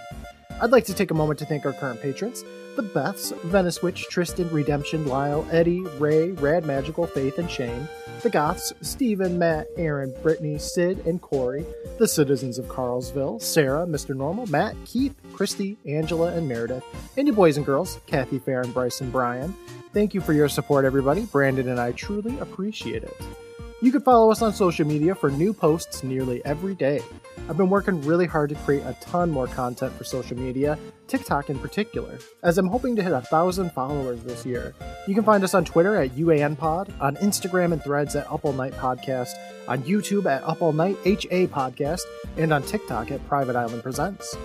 [0.62, 2.46] I'd like to take a moment to thank our current patrons
[2.80, 7.89] the Beths, Venice Witch, Tristan, Redemption, Lyle, Eddie, Ray, Rad Magical, Faith, and Shane,
[8.24, 11.65] the Goths, Stephen, Matt, Aaron, Brittany, Sid, and Corey,
[11.98, 14.15] the citizens of Carlsville, Sarah, Mr.
[14.15, 16.86] Normal, Matt, Keith, Christy, Angela, and Meredith,
[17.18, 19.54] and you boys and girls, Kathy, Fair, and Bryce, and Brian.
[19.94, 21.26] Thank you for your support, everybody.
[21.26, 23.22] Brandon and I truly appreciate it.
[23.82, 27.02] You can follow us on social media for new posts nearly every day.
[27.48, 31.50] I've been working really hard to create a ton more content for social media, TikTok
[31.50, 34.76] in particular, as I'm hoping to hit a thousand followers this year.
[35.08, 38.52] You can find us on Twitter at UANPod, on Instagram and threads at Up All
[38.52, 39.32] Night Podcast,
[39.70, 42.02] on YouTube at Up All Night HA Podcast,
[42.36, 44.36] and on TikTok at Private Island Presents.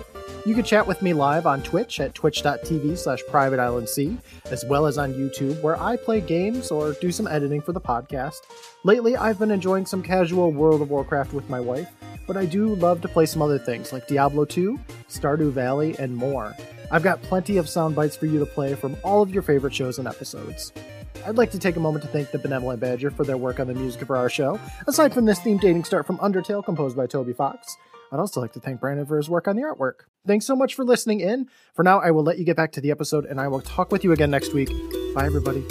[0.45, 4.19] You can chat with me live on Twitch at twitch.tv slash privateislandc,
[4.51, 7.81] as well as on YouTube, where I play games or do some editing for the
[7.81, 8.41] podcast.
[8.83, 11.89] Lately, I've been enjoying some casual World of Warcraft with my wife,
[12.27, 14.79] but I do love to play some other things like Diablo 2,
[15.09, 16.55] Stardew Valley, and more.
[16.91, 19.73] I've got plenty of sound bites for you to play from all of your favorite
[19.73, 20.71] shows and episodes.
[21.25, 23.65] I'd like to take a moment to thank the Benevolent Badger for their work on
[23.65, 24.59] the music for our show.
[24.85, 27.77] Aside from this theme dating start from Undertale, composed by Toby Fox,
[28.11, 30.05] I'd also like to thank Brandon for his work on the artwork.
[30.27, 31.49] Thanks so much for listening in.
[31.73, 33.91] For now, I will let you get back to the episode, and I will talk
[33.91, 34.69] with you again next week.
[35.15, 35.61] Bye, everybody.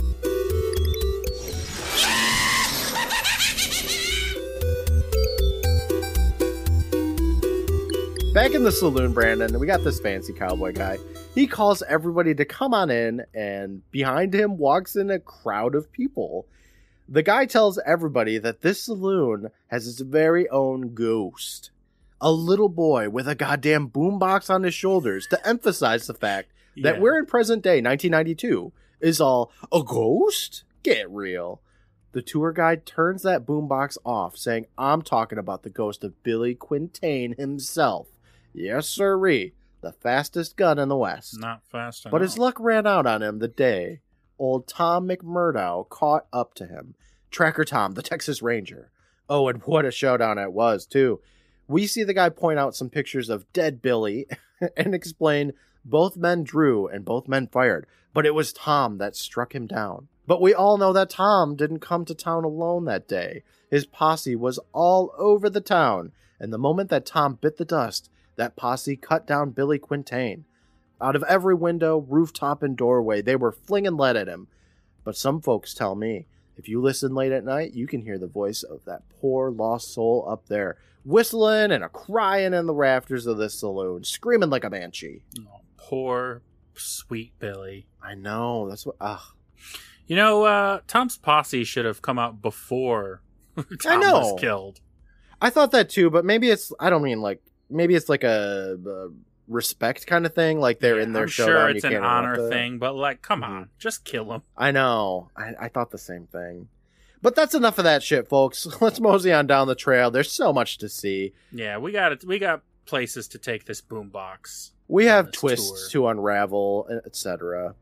[8.34, 10.98] Back in the saloon, Brandon, we got this fancy cowboy guy.
[11.36, 15.92] He calls everybody to come on in, and behind him walks in a crowd of
[15.92, 16.46] people.
[17.08, 21.70] The guy tells everybody that this saloon has its very own ghost.
[22.26, 26.94] A little boy with a goddamn boombox on his shoulders to emphasize the fact that
[26.94, 27.00] Yeah.
[27.00, 30.64] we're in present day 1992 is all a ghost?
[30.82, 31.60] Get real.
[32.12, 36.54] The tour guide turns that boombox off, saying, I'm talking about the ghost of Billy
[36.54, 38.06] Quintain himself.
[38.54, 41.38] Yes, sirree, the fastest gun in the West.
[41.38, 42.12] not fast enough.
[42.12, 44.00] But his luck ran out on him the day
[44.38, 46.94] old Tom McMurdo caught up to him.
[47.30, 48.90] Tracker Tom, the Texas Ranger.
[49.28, 51.20] Oh, and what a showdown it was, too.
[51.66, 54.26] We see the guy point out some pictures of dead Billy
[54.76, 55.52] and explain
[55.84, 60.08] both men drew and both men fired, but it was Tom that struck him down.
[60.26, 63.42] But we all know that Tom didn't come to town alone that day.
[63.70, 68.10] His posse was all over the town, and the moment that Tom bit the dust,
[68.36, 70.44] that posse cut down Billy Quintain.
[71.00, 74.48] Out of every window, rooftop, and doorway, they were flinging lead at him.
[75.04, 78.26] But some folks tell me if you listen late at night, you can hear the
[78.26, 83.26] voice of that poor lost soul up there, whistling and a crying in the rafters
[83.26, 85.22] of this saloon, screaming like a banshee.
[85.40, 86.42] Oh, poor
[86.74, 87.86] sweet Billy.
[88.02, 88.68] I know.
[88.68, 88.96] That's what.
[89.00, 89.20] Ugh.
[90.06, 93.22] You know, uh, Tom's posse should have come out before
[93.82, 94.18] Tom know.
[94.20, 94.80] was killed.
[95.40, 96.72] I thought that too, but maybe it's.
[96.78, 97.40] I don't mean like.
[97.70, 99.08] Maybe it's like a, a
[99.48, 100.58] respect kind of thing.
[100.60, 101.54] Like they're Yeah, in their I'm showdown.
[101.54, 103.48] sure it's an honor thing, but like, come Mhm.
[103.48, 104.42] on, just kill him.
[104.56, 105.30] I know.
[105.36, 106.68] I, I thought the same thing.
[107.22, 108.66] But that's enough of that shit, folks.
[108.80, 110.10] Let's mosey on down the trail.
[110.10, 111.32] There's so much to see.
[111.52, 112.24] Yeah, we got it.
[112.24, 114.72] We got places to take this boombox.
[114.88, 116.04] We have twists tour.
[116.04, 117.74] to unravel, etc.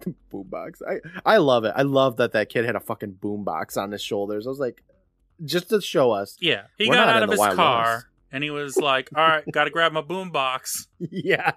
[0.32, 0.80] boombox.
[0.86, 1.72] I I love it.
[1.76, 4.46] I love that that kid had a fucking boombox on his shoulders.
[4.46, 4.82] I was like,
[5.44, 6.36] just to show us.
[6.40, 8.06] Yeah, he got out of his car West.
[8.36, 11.52] And he was like, "All right, got to grab my boombox." yeah.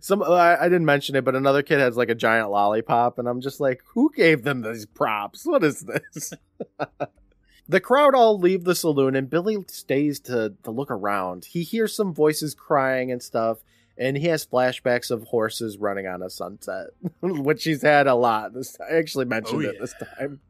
[0.00, 3.18] Some uh, I, I didn't mention it, but another kid has like a giant lollipop,
[3.18, 5.44] and I'm just like, who gave them these props?
[5.44, 6.32] What is this?
[7.68, 11.44] the crowd all leave the saloon, and Billy stays to to look around.
[11.44, 13.58] He hears some voices crying and stuff,
[13.98, 16.86] and he has flashbacks of horses running on a sunset,
[17.20, 18.54] which he's had a lot.
[18.54, 20.40] This I actually mentioned Oh, it this time.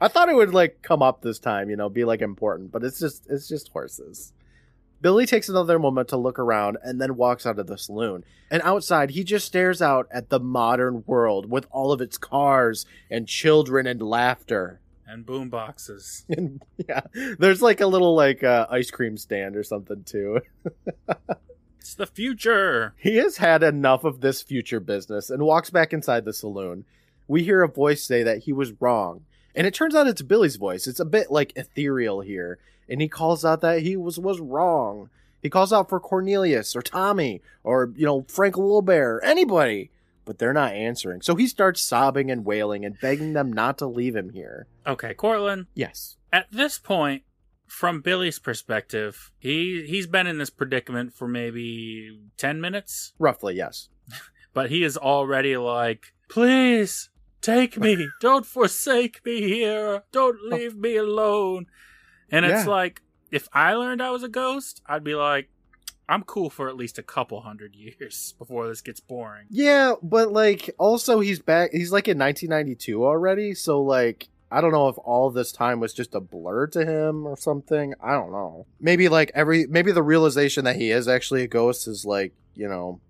[0.00, 2.84] I thought it would like come up this time, you know, be like important, but
[2.84, 4.32] it's just it's just horses.
[5.00, 8.24] Billy takes another moment to look around and then walks out of the saloon.
[8.50, 12.86] And outside, he just stares out at the modern world with all of its cars
[13.10, 14.80] and children and laughter.
[15.06, 16.24] And boomboxes.
[16.36, 17.02] And yeah,
[17.38, 20.40] there's like a little like uh, ice cream stand or something too.
[21.86, 22.94] It's the future.
[22.98, 26.84] He has had enough of this future business and walks back inside the saloon.
[27.28, 29.24] We hear a voice say that he was wrong.
[29.54, 30.88] And it turns out it's Billy's voice.
[30.88, 32.58] It's a bit like ethereal here.
[32.88, 35.10] And he calls out that he was was wrong.
[35.42, 39.90] He calls out for Cornelius or Tommy or, you know, Frank Littlebear, anybody.
[40.24, 41.22] But they're not answering.
[41.22, 44.66] So he starts sobbing and wailing and begging them not to leave him here.
[44.84, 45.66] Okay, Courtland.
[45.72, 46.16] Yes.
[46.32, 47.22] At this point,
[47.68, 53.88] from Billy's perspective, he he's been in this predicament for maybe ten minutes, Roughly, yes.
[54.54, 58.08] but he is already like, "Please take me.
[58.20, 60.02] Don't forsake me here.
[60.12, 61.66] Don't leave me alone."
[62.30, 65.48] And it's like, if I learned I was a ghost, I'd be like,
[66.08, 70.32] "I'm cool for at least a couple hundred years before this gets boring." Yeah, but
[70.32, 74.98] like also he's back he's like in 1992 already, so like I don't know if
[74.98, 77.94] all this time was just a blur to him or something.
[78.00, 78.66] I don't know.
[78.80, 82.68] Maybe like every maybe the realization that he is actually a ghost is like, you
[82.68, 83.00] know,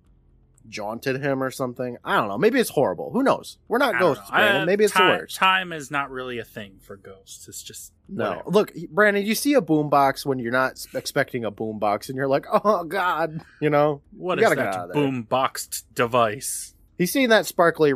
[0.68, 1.96] jaunted him or something.
[2.04, 2.38] I don't know.
[2.38, 3.10] Maybe it's horrible.
[3.12, 3.58] Who knows?
[3.68, 4.36] We're not ghosts, know.
[4.36, 4.62] Brandon.
[4.62, 5.36] I- Maybe it's time, the worst.
[5.36, 7.48] Time is not really a thing for ghosts.
[7.48, 8.28] It's just No.
[8.30, 8.50] whatever.
[8.50, 12.46] Look, Brandon, you see a boombox when you're not expecting a boombox and you're like,
[12.64, 14.02] "Oh god," you know?
[14.16, 15.02] What You is gotta that out of there.
[15.02, 16.74] boom boxed device?
[16.98, 17.92] He's seen that sparkly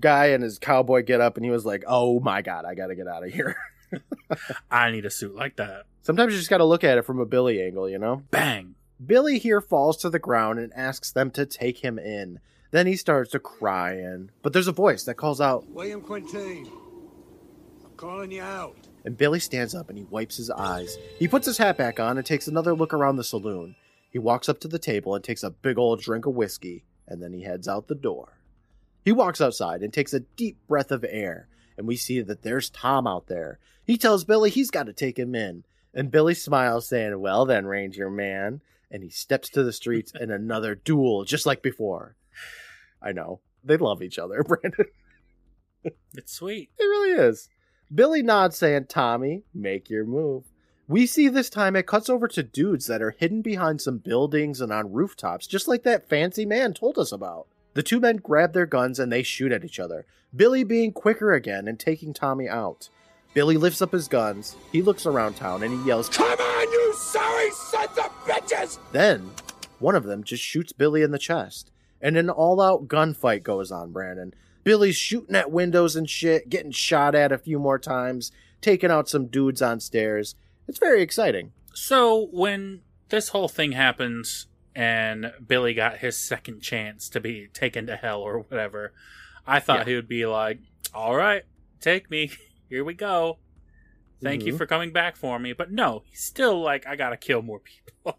[0.00, 2.88] guy in his cowboy get up and he was like, "Oh my god, I got
[2.88, 3.56] to get out of here."
[4.70, 5.84] I need a suit like that.
[6.02, 8.22] Sometimes you just got to look at it from a Billy angle, you know?
[8.30, 8.74] Bang.
[9.04, 12.40] Billy here falls to the ground and asks them to take him in.
[12.70, 14.30] Then he starts to crying.
[14.42, 16.68] But there's a voice that calls out, William Quintaine,
[17.84, 18.76] I'm calling you out.
[19.04, 20.96] and Billy stands up and he wipes his eyes.
[21.18, 23.74] He puts his hat back on and takes another look around the saloon.
[24.10, 27.22] He walks up to the table and takes a big old drink of whiskey, and
[27.22, 28.38] then he heads out the door.
[29.04, 32.70] He walks outside and takes a deep breath of air, and we see that there's
[32.70, 33.58] Tom out there.
[33.84, 37.66] He tells Billy he's got to take him in, and Billy smiles, saying, Well then,
[37.66, 38.60] Ranger Man.
[38.92, 42.14] And he steps to the streets in another duel, just like before.
[43.02, 43.40] I know.
[43.64, 44.86] They love each other, Brandon.
[46.14, 46.70] It's sweet.
[46.78, 47.48] It really is.
[47.92, 50.44] Billy nods, saying, Tommy, make your move.
[50.88, 54.60] We see this time it cuts over to dudes that are hidden behind some buildings
[54.60, 57.46] and on rooftops, just like that fancy man told us about.
[57.74, 61.32] The two men grab their guns and they shoot at each other, Billy being quicker
[61.32, 62.90] again and taking Tommy out.
[63.34, 66.94] Billy lifts up his guns, he looks around town, and he yells, Come on, you
[66.94, 68.78] sorry sons of bitches!
[68.92, 69.30] Then,
[69.78, 71.70] one of them just shoots Billy in the chest,
[72.00, 74.34] and an all out gunfight goes on, Brandon.
[74.64, 79.08] Billy's shooting at windows and shit, getting shot at a few more times, taking out
[79.08, 80.36] some dudes on stairs.
[80.68, 81.52] It's very exciting.
[81.74, 87.86] So when this whole thing happens and Billy got his second chance to be taken
[87.86, 88.92] to hell or whatever,
[89.46, 89.84] I thought Yeah.
[89.86, 90.60] he would be like,
[90.94, 91.42] "All right,
[91.80, 92.30] take me.
[92.68, 93.38] Here we go.
[94.22, 94.58] Thank you Mhm.
[94.58, 97.60] for coming back for me." But no, he's still like, "I gotta kill more
[98.04, 98.18] people."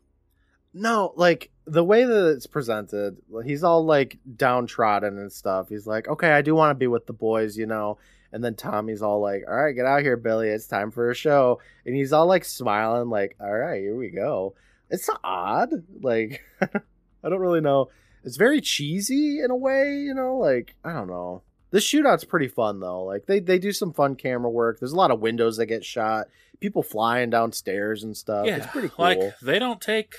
[0.74, 5.70] No, like the way that it's presented, he's all like downtrodden and stuff.
[5.70, 7.98] He's like, okay, I do want to be with the boys, you know.
[8.32, 10.50] And then Tommy's all like, "All right, get out here, Billy.
[10.50, 14.10] It's time for a show." And he's all like smiling, like, "All right, here we
[14.10, 14.56] go."
[14.90, 15.70] It's odd,
[16.02, 17.90] like I don't really know.
[18.24, 20.38] It's very cheesy in a way, you know.
[20.38, 21.44] Like I don't know.
[21.74, 23.04] This shootout's pretty fun though.
[23.04, 24.80] Like they they do some fun camera work.
[24.80, 26.28] There's a lot of windows that get shot.
[26.60, 28.46] People flying downstairs and stuff.
[28.46, 29.04] yeah, it's pretty cool.
[29.04, 30.14] like they don't take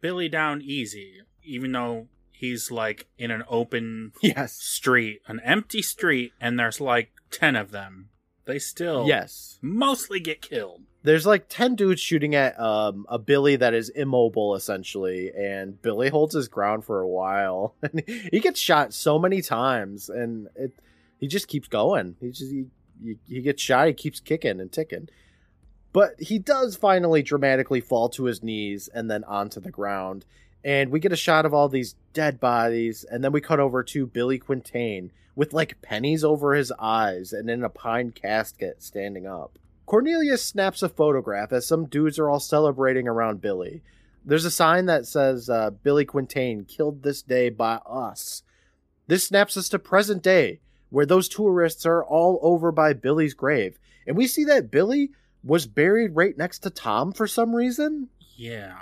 [0.00, 6.34] Billy down easy, even though he's like in an open yes, street, an empty street,
[6.40, 8.10] and there's like ten of them.
[8.44, 9.58] They still yes.
[9.60, 10.82] mostly get killed.
[11.02, 16.10] There's like ten dudes shooting at um a Billy that is immobile essentially, and Billy
[16.10, 17.74] holds his ground for a while.
[17.82, 20.72] And he gets shot so many times, and it
[21.22, 22.16] he just keeps going.
[22.20, 22.66] He just he,
[23.28, 23.86] he, gets shot.
[23.86, 25.08] He keeps kicking and ticking.
[25.92, 30.24] But he does finally dramatically fall to his knees and then onto the ground.
[30.64, 33.84] And we get a shot of all these dead bodies, and then we cut over
[33.84, 39.24] to Billy Quintaine with like pennies over his eyes and in a pine casket standing
[39.24, 39.60] up.
[39.86, 43.80] Cornelius snaps a photograph as some dudes are all celebrating around Billy.
[44.24, 48.42] There's a sign that says uh, Billy Quintaine killed this day by us.
[49.06, 50.58] This snaps us to present day,
[50.92, 53.78] where those tourists are all over by Billy's grave.
[54.06, 55.10] And we see that Billy
[55.42, 58.08] was buried right next to Tom for some reason.
[58.36, 58.76] Yeah,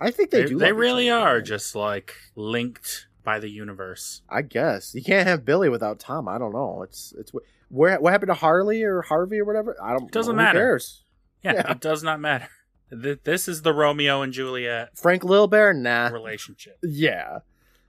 [0.00, 0.58] I think they, they, do.
[0.58, 4.22] they really are just like linked by the universe.
[4.28, 6.28] I guess you can't have Billy without Tom.
[6.28, 6.82] I don't know.
[6.82, 7.32] It's it's
[7.68, 9.76] where what happened to Harley or Harvey or whatever.
[9.82, 10.04] I don't.
[10.04, 10.58] It doesn't matter.
[10.58, 11.04] cares?
[11.42, 11.72] Yeah, Yeah.
[11.72, 12.48] it does not matter.
[12.90, 16.08] This is the Romeo and Juliet Frank Lilbear, nah.
[16.08, 16.78] relationship.
[16.82, 17.38] Yeah.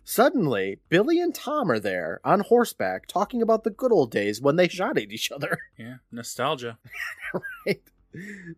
[0.07, 4.55] Suddenly, Billy and Tom are there on horseback talking about the good old days when
[4.55, 5.57] they shot at each other.
[5.77, 6.77] Yeah, nostalgia.
[7.65, 7.81] right?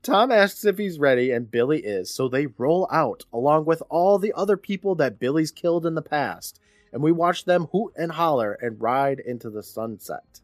[0.04, 4.20] Tom asks if he's ready, and Billy is, so they roll out along with all
[4.20, 6.60] the other people that Billy's killed in the past,
[6.92, 10.42] and we watch them hoot and holler and ride into the sunset.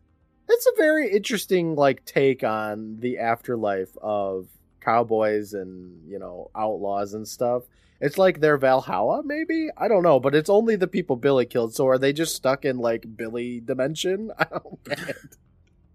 [0.49, 4.47] It's a very interesting like take on the afterlife of
[4.80, 7.64] cowboys and you know outlaws and stuff.
[8.04, 11.74] It's like their Valhalla, maybe I don't know, but it's only the people Billy killed.
[11.74, 14.30] So are they just stuck in like Billy dimension?
[14.38, 15.16] I don't get.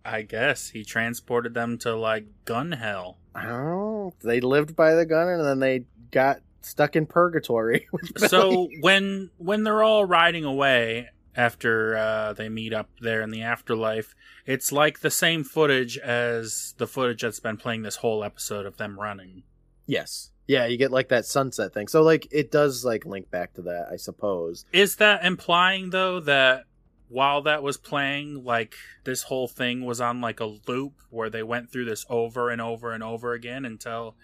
[0.06, 3.18] I guess he transported them to like gun hell.
[3.36, 4.14] Oh.
[4.22, 7.86] They lived by the gun and then they got stuck in purgatory.
[8.16, 13.42] So when when they're all riding away after uh, they meet up there in the
[13.42, 14.14] afterlife,
[14.46, 18.78] it's like the same footage as the footage that's been playing this whole episode of
[18.78, 19.42] them running.
[19.86, 21.86] yes, yeah, you get like that sunset thing.
[21.86, 24.64] So like it does like link back to that, I suppose.
[24.72, 26.64] Is that implying though that
[27.09, 28.74] while that was playing, like
[29.05, 32.61] this whole thing was on like a loop where they went through this over and
[32.61, 34.16] over and over again until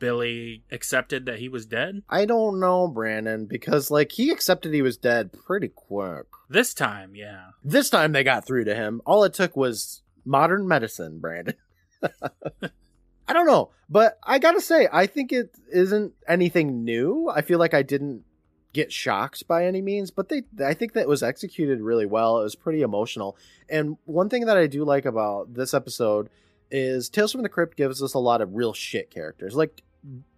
[0.00, 2.02] Billy accepted that he was dead?
[2.08, 6.26] I don't know, Brandon, because like he accepted he was dead pretty quick.
[6.48, 7.50] This time, yeah.
[7.62, 9.02] This time they got through to him.
[9.06, 11.54] All it took was modern medicine, Brandon.
[13.30, 17.30] I don't know, but I gotta say, I think it isn't anything new.
[17.32, 18.24] I feel like I didn't
[18.72, 22.40] get shocked by any means, but they, I think that was executed really well.
[22.40, 23.36] It was pretty emotional.
[23.68, 26.28] And one thing that I do like about this episode
[26.72, 29.54] is Tales from the Crypt gives us a lot of real shit characters.
[29.54, 29.84] Like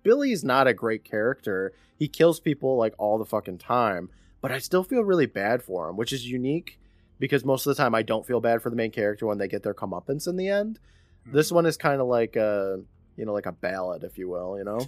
[0.03, 1.73] Billy's not a great character.
[1.99, 4.11] He kills people like all the fucking time,
[4.43, 6.79] but I still feel really bad for him, which is unique
[7.19, 9.49] because most of the time I don't feel bad for the main character when they
[9.49, 10.79] get their comeuppance in the end.
[11.27, 12.83] This one is kind of like a,
[13.17, 14.81] you know, like a ballad, if you will, you know?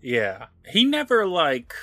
[0.00, 0.46] Yeah.
[0.66, 1.74] He never like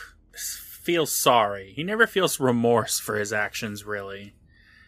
[0.83, 1.73] feels sorry.
[1.75, 4.35] He never feels remorse for his actions really.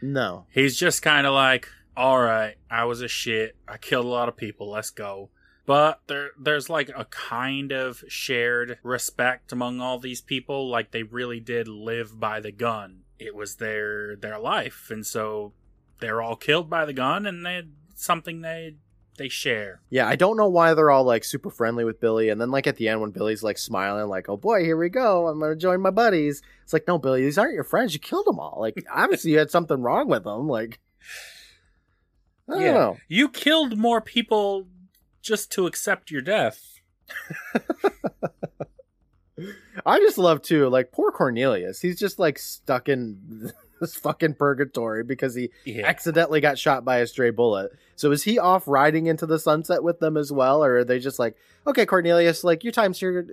[0.01, 0.45] No.
[0.51, 3.55] He's just kind of like, "All right, I was a shit.
[3.67, 4.69] I killed a lot of people.
[4.69, 5.31] Let's go."
[5.65, 11.03] But there there's like a kind of shared respect among all these people like they
[11.03, 13.01] really did live by the gun.
[13.19, 15.53] It was their their life and so
[15.99, 17.63] they're all killed by the gun and they
[17.97, 18.75] something they
[19.17, 19.81] they share.
[19.89, 22.67] Yeah, I don't know why they're all like super friendly with Billy, and then like
[22.67, 25.27] at the end when Billy's like smiling, like, "Oh boy, here we go!
[25.27, 27.93] I'm gonna join my buddies." It's like, no, Billy, these aren't your friends.
[27.93, 28.57] You killed them all.
[28.59, 30.47] Like, obviously, you had something wrong with them.
[30.47, 30.79] Like,
[32.49, 32.97] I don't know.
[33.07, 34.67] You killed more people
[35.21, 36.79] just to accept your death.
[39.85, 41.81] I just love too, like poor Cornelius.
[41.81, 43.51] He's just like stuck in
[43.81, 45.85] this fucking purgatory because he Yeah.
[45.85, 47.71] accidentally got shot by a stray bullet.
[47.95, 50.99] So is he off riding into the sunset with them as well, or are they
[50.99, 53.25] just like, okay, Cornelius, like your time's here,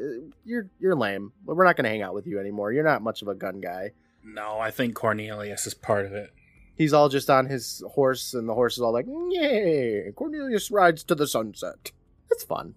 [0.45, 1.32] you're you're lame.
[1.45, 2.72] We're not gonna hang out with you anymore.
[2.72, 3.92] You're not much of a gun guy.
[4.24, 6.30] No, I think Cornelius is part of it.
[6.76, 10.11] He's all just on his horse, and the horse is all like, yay!
[10.16, 11.92] Cornelius rides to the sunset.
[12.30, 12.74] It's fun.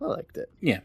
[0.00, 0.50] I liked it.
[0.60, 0.80] Yeah.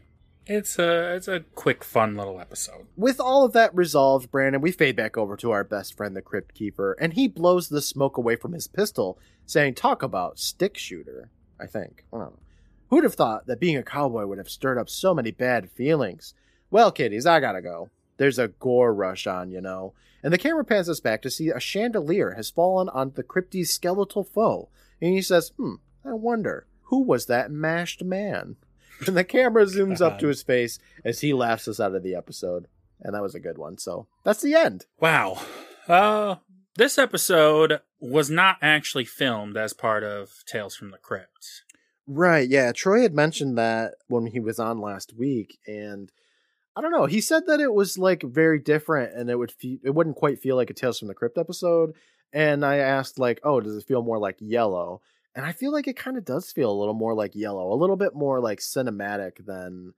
[0.46, 2.86] It's a it's a quick, fun little episode.
[2.96, 6.22] With all of that resolved, Brandon, we fade back over to our best friend, the
[6.22, 10.76] Crypt Keeper, and he blows the smoke away from his pistol, saying, Talk about stick
[10.76, 11.30] shooter,
[11.60, 12.04] I think.
[12.12, 12.26] I.
[12.88, 16.34] Who'd have thought that being a cowboy would have stirred up so many bad feelings?
[16.70, 17.88] Well, kiddies, I gotta go.
[18.16, 19.94] There's a gore rush on, you know.
[20.22, 23.72] And the camera pans us back to see a chandelier has fallen on the crypty's
[23.72, 24.68] skeletal foe.
[25.00, 28.56] And he says, Hmm, I wonder, who was that mashed man?
[29.06, 32.14] And the camera zooms up to his face as he laughs us out of the
[32.14, 32.66] episode.
[33.00, 33.78] And that was a good one.
[33.78, 34.86] So that's the end.
[35.00, 35.40] Wow.
[35.88, 36.36] Uh,
[36.76, 41.62] this episode was not actually filmed as part of Tales from the Crypt.
[42.06, 42.48] Right.
[42.48, 42.72] Yeah.
[42.72, 45.58] Troy had mentioned that when he was on last week.
[45.66, 46.12] And
[46.76, 47.06] I don't know.
[47.06, 50.40] He said that it was like very different and it would fe- it wouldn't quite
[50.40, 51.94] feel like a Tales from the Crypt episode.
[52.32, 55.00] And I asked, like, oh, does it feel more like yellow?
[55.34, 57.76] And I feel like it kind of does feel a little more like yellow, a
[57.76, 59.94] little bit more like cinematic than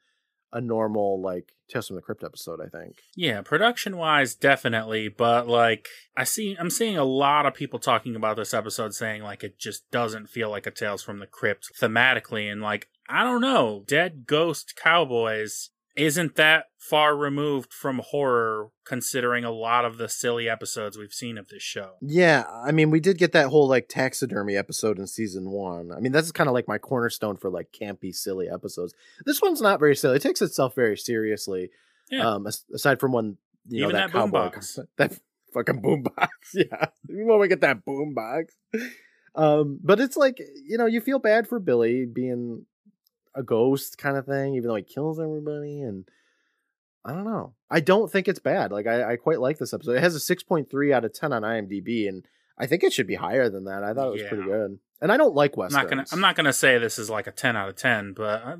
[0.52, 2.96] a normal like Tales from the Crypt episode, I think.
[3.16, 5.08] Yeah, production wise, definitely.
[5.08, 9.22] But like, I see, I'm seeing a lot of people talking about this episode saying
[9.22, 13.24] like it just doesn't feel like a Tales from the Crypt thematically, and like I
[13.24, 19.98] don't know, dead ghost cowboys isn't that far removed from horror considering a lot of
[19.98, 21.92] the silly episodes we've seen of this show.
[22.00, 25.92] Yeah, I mean, we did get that whole like taxidermy episode in season one.
[25.92, 28.94] I mean, that's kind of like my cornerstone for like campy, silly episodes.
[29.24, 30.16] This one's not very silly.
[30.16, 31.70] It takes itself very seriously.
[32.10, 32.28] Yeah.
[32.28, 33.36] Um, aside from when
[33.68, 34.78] you Even know that that, cowboy, boombox.
[34.96, 35.18] that
[35.54, 36.28] fucking boombox.
[36.54, 38.46] Yeah, when we get that boombox.
[39.34, 42.66] Um, but it's like you know, you feel bad for Billy being
[43.34, 46.04] a ghost kind of thing, even though he kills everybody and.
[47.04, 47.54] I don't know.
[47.68, 48.70] I don't think it's bad.
[48.70, 49.96] Like I, I quite like this episode.
[49.96, 52.24] It has a six point three out of ten on IMDb, and
[52.56, 53.82] I think it should be higher than that.
[53.82, 54.78] I thought it was pretty good.
[55.00, 57.32] And I don't like I'm not gonna, I'm not gonna say this is like a
[57.32, 58.54] 10 out of 10, but i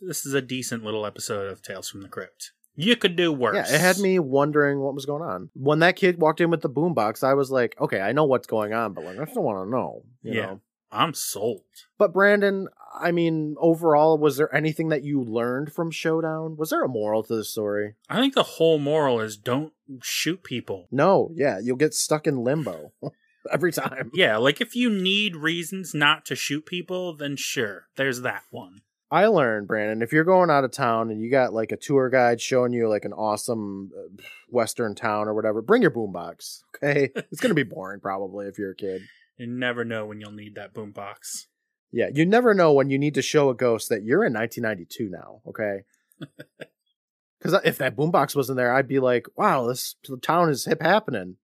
[0.00, 2.52] this is a decent little episode of Tales from the Crypt.
[2.76, 3.56] You could do worse.
[3.68, 5.50] Yeah, it had me wondering what was going on.
[5.54, 8.46] When that kid walked in with the boombox, I was like, okay, I know what's
[8.46, 10.02] going on, but like I still want to know.
[10.22, 10.46] You Yeah.
[10.46, 10.60] know?
[10.90, 11.62] I'm sold.
[11.98, 12.68] But Brandon,
[12.98, 16.56] I mean, overall, was there anything that you learned from Showdown?
[16.56, 17.94] Was there a moral to the story?
[18.08, 19.72] I think the whole moral is don't
[20.02, 20.88] shoot people.
[20.90, 21.30] No.
[21.34, 22.92] Yeah, you'll get stuck in limbo
[23.52, 24.10] every time.
[24.14, 28.80] Yeah, like if you need reasons not to shoot people, then sure, there's that one.
[29.10, 32.10] I learned, Brandon, if you're going out of town and you got like a tour
[32.10, 36.60] guide showing you like an awesome uh, western town or whatever, bring your boombox.
[36.76, 39.02] Okay, it's gonna be boring probably if you're a kid.
[39.38, 41.46] You never know when you'll need that boombox.
[41.90, 45.08] Yeah, you never know when you need to show a ghost that you're in 1992
[45.08, 45.40] now.
[45.46, 45.84] Okay,
[47.38, 51.36] because if that boombox wasn't there, I'd be like, "Wow, this town is hip happening."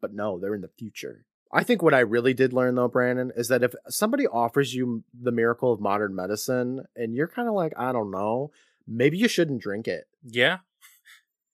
[0.00, 1.24] But no, they're in the future.
[1.54, 5.04] I think what I really did learn though, Brandon, is that if somebody offers you
[5.18, 8.50] the miracle of modern medicine and you're kind of like, I don't know,
[8.88, 10.08] maybe you shouldn't drink it.
[10.24, 10.58] Yeah.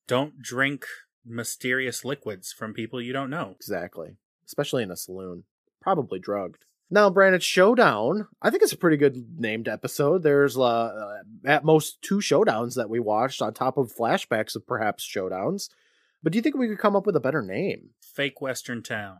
[0.08, 0.86] Don't drink
[1.24, 3.52] mysterious liquids from people you don't know.
[3.56, 4.16] Exactly.
[4.46, 5.44] Especially in a saloon.
[5.80, 6.64] Probably drugged.
[6.90, 8.26] Now, Brandon, Showdown.
[8.42, 10.22] I think it's a pretty good named episode.
[10.22, 14.66] There's uh, uh, at most two showdowns that we watched on top of flashbacks of
[14.66, 15.68] perhaps showdowns.
[16.22, 17.90] But do you think we could come up with a better name?
[18.00, 19.18] Fake Western Town.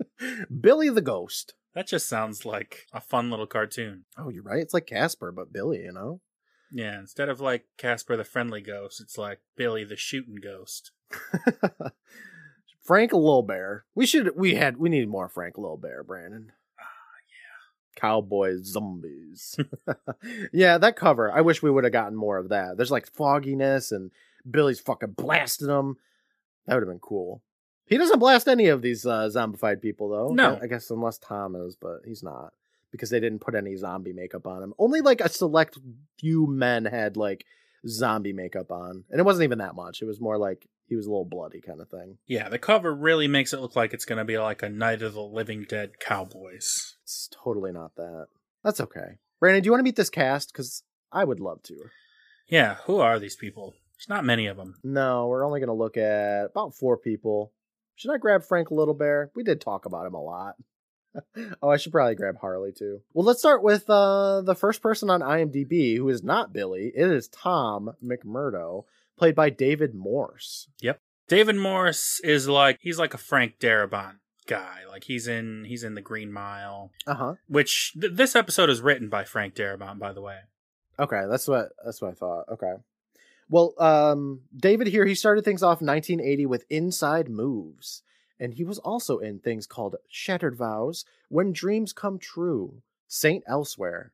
[0.60, 1.54] Billy the Ghost.
[1.74, 4.04] That just sounds like a fun little cartoon.
[4.18, 4.60] Oh, you're right.
[4.60, 6.20] It's like Casper, but Billy, you know?
[6.70, 10.92] Yeah, instead of like Casper the Friendly Ghost, it's like Billy the Shooting Ghost.
[12.86, 13.84] Frank Little Bear.
[13.94, 16.52] We should we had we need more Frank Little Bear, Brandon.
[16.78, 18.00] Ah, yeah.
[18.00, 19.58] Cowboy zombies.
[20.52, 21.32] yeah, that cover.
[21.32, 22.76] I wish we would have gotten more of that.
[22.76, 24.10] There's like fogginess and
[24.48, 25.96] Billy's fucking blasting them.
[26.66, 27.42] That would have been cool.
[27.86, 30.32] He doesn't blast any of these uh, zombified people though.
[30.32, 30.56] No.
[30.56, 32.52] I, I guess unless Tom is, but he's not
[32.92, 34.74] because they didn't put any zombie makeup on him.
[34.78, 35.78] Only like a select
[36.18, 37.44] few men had like
[37.86, 40.02] zombie makeup on, and it wasn't even that much.
[40.02, 42.18] It was more like he was a little bloody kind of thing.
[42.26, 45.02] Yeah, the cover really makes it look like it's going to be like a Night
[45.02, 46.96] of the Living Dead Cowboys.
[47.02, 48.26] It's totally not that.
[48.62, 49.18] That's okay.
[49.40, 50.52] Brandon, do you want to meet this cast?
[50.52, 50.82] Because
[51.12, 51.76] I would love to.
[52.48, 53.74] Yeah, who are these people?
[53.96, 54.76] There's not many of them.
[54.84, 57.52] No, we're only going to look at about four people.
[57.96, 59.30] Should I grab Frank Little Bear?
[59.34, 60.54] We did talk about him a lot.
[61.62, 63.00] oh, I should probably grab Harley too.
[63.14, 66.92] Well, let's start with uh, the first person on IMDb who is not Billy.
[66.94, 68.84] It is Tom McMurdo,
[69.16, 70.68] played by David Morse.
[70.80, 71.00] Yep.
[71.28, 74.80] David Morse is like he's like a Frank Darabont guy.
[74.88, 77.34] Like he's in he's in the Green Mile, Uh huh.
[77.48, 80.38] which th- this episode is written by Frank Darabont, by the way.
[80.98, 82.44] Okay, that's what that's what I thought.
[82.50, 82.72] Okay.
[83.48, 88.02] Well, um David here he started things off 1980 with Inside Moves,
[88.40, 94.12] and he was also in things called Shattered Vows, When Dreams Come True, Saint Elsewhere.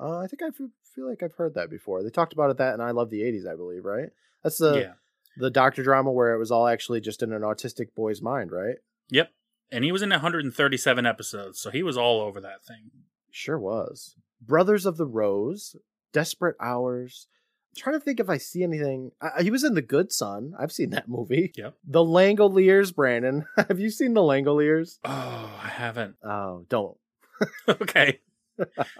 [0.00, 2.02] Uh, I think I f- feel like I've heard that before.
[2.02, 4.10] They talked about it that and I Love the 80s, I believe, right?
[4.42, 4.92] That's the yeah.
[5.36, 8.76] the doctor drama where it was all actually just in an autistic boy's mind, right?
[9.10, 9.30] Yep.
[9.70, 12.90] And he was in 137 episodes, so he was all over that thing.
[13.30, 14.14] Sure was.
[14.40, 15.76] Brothers of the Rose,
[16.12, 17.26] Desperate Hours.
[17.72, 19.12] I'm trying to think if I see anything.
[19.20, 20.52] I, he was in The Good Son.
[20.58, 21.52] I've seen that movie.
[21.56, 21.74] Yep.
[21.84, 23.46] The Langoliers, Brandon.
[23.56, 24.98] Have you seen The Langoliers?
[25.04, 26.16] Oh, I haven't.
[26.22, 26.96] Oh, don't.
[27.68, 28.20] okay.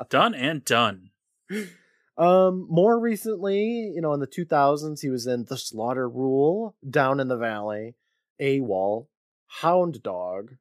[0.08, 1.10] Done and done.
[2.16, 7.18] Um, more recently, you know, in the 2000s, he was in The Slaughter Rule, Down
[7.18, 7.94] in the Valley,
[8.40, 9.08] AWOL,
[9.60, 10.56] Hound Dog.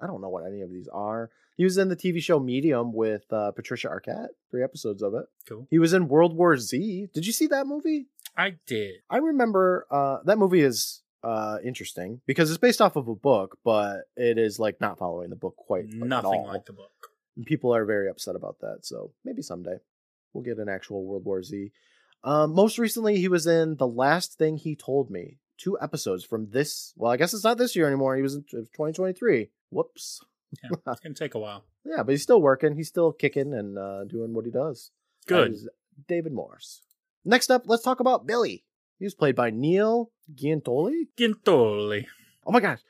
[0.00, 1.30] I don't know what any of these are.
[1.56, 5.26] He was in the TV show Medium with uh, Patricia Arquette, three episodes of it.
[5.46, 5.66] Cool.
[5.70, 7.08] He was in World War Z.
[7.12, 8.06] Did you see that movie?
[8.36, 8.96] I did.
[9.10, 13.58] I remember uh, that movie is uh, interesting because it's based off of a book,
[13.62, 17.11] but it is like not following the book quite Nothing like the book.
[17.36, 18.80] And people are very upset about that.
[18.82, 19.78] So maybe someday
[20.32, 21.72] we'll get an actual World War Z.
[22.24, 25.38] Um, most recently, he was in The Last Thing He Told Me.
[25.58, 26.92] Two episodes from this.
[26.96, 28.16] Well, I guess it's not this year anymore.
[28.16, 29.50] He was in 2023.
[29.70, 30.20] Whoops.
[30.62, 31.64] Yeah, it's gonna take a while.
[31.84, 32.76] Yeah, but he's still working.
[32.76, 34.90] He's still kicking and uh, doing what he does.
[35.26, 35.56] Good.
[36.08, 36.82] David Morse.
[37.24, 38.64] Next up, let's talk about Billy.
[38.98, 41.08] He was played by Neil Giantoli.
[41.18, 42.06] Gintoli.
[42.46, 42.80] Oh my gosh.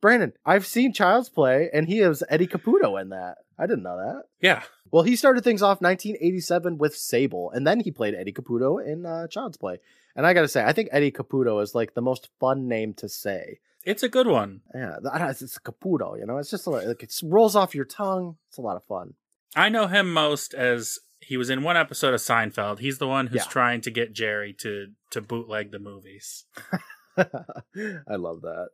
[0.00, 3.38] Brandon, I've seen Child's Play, and he is Eddie Caputo in that.
[3.58, 4.22] I didn't know that.
[4.40, 4.62] Yeah.
[4.92, 9.04] Well, he started things off 1987 with Sable, and then he played Eddie Caputo in
[9.04, 9.78] uh, Child's Play.
[10.14, 12.94] And I got to say, I think Eddie Caputo is like the most fun name
[12.94, 13.58] to say.
[13.84, 14.60] It's a good one.
[14.74, 16.38] Yeah, I don't it's, it's Caputo, you know.
[16.38, 18.36] It's just a, like it rolls off your tongue.
[18.48, 19.14] It's a lot of fun.
[19.56, 22.80] I know him most as he was in one episode of Seinfeld.
[22.80, 23.50] He's the one who's Yeah.
[23.50, 26.44] trying to get Jerry to to bootleg the movies.
[27.16, 28.68] I love that.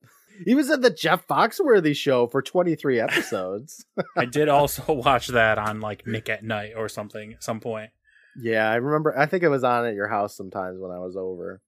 [0.45, 3.85] He was in the Jeff Foxworthy show for 23 episodes.
[4.17, 7.91] I did also watch that on like Nick at Night or something at some point.
[8.37, 9.17] Yeah, I remember.
[9.17, 11.61] I think it was on at your house sometimes when I was over.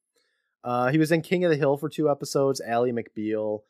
[0.64, 2.60] Uh, he was in King of the Hill for two episodes.
[2.60, 3.60] Ally McBeal.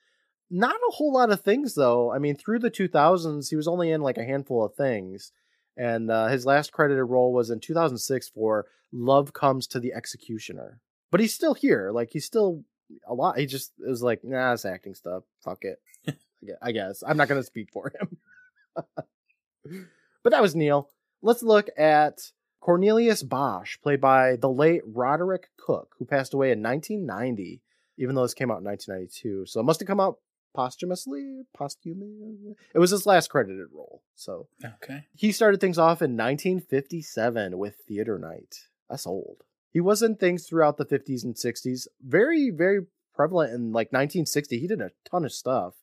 [0.50, 2.12] Not a whole lot of things though.
[2.12, 5.32] I mean, through the 2000s, he was only in like a handful of things,
[5.76, 10.80] and uh, his last credited role was in 2006 for Love Comes to the Executioner.
[11.10, 11.90] But he's still here.
[11.92, 12.64] Like he's still
[13.06, 13.38] a lot.
[13.38, 15.24] He just it was like, nah, it's acting stuff.
[15.42, 15.80] Fuck it.
[16.62, 18.16] I guess I'm not gonna speak for him.
[20.22, 20.90] but that was Neil.
[21.22, 26.62] Let's look at Cornelius Bosch, played by the late Roderick Cook, who passed away in
[26.62, 27.62] 1990,
[27.98, 29.46] even though this came out in 1992.
[29.46, 30.18] So it must have come out
[30.54, 32.54] posthumously, posthumously.
[32.74, 34.02] It was his last credited role.
[34.14, 35.04] So Okay.
[35.14, 38.56] he started things off in 1957 with Theater Night.
[38.88, 39.42] That's old.
[39.76, 41.86] He was in things throughout the 50s and 60s.
[42.00, 44.58] Very, very prevalent in like 1960.
[44.58, 45.74] He did a ton of stuff.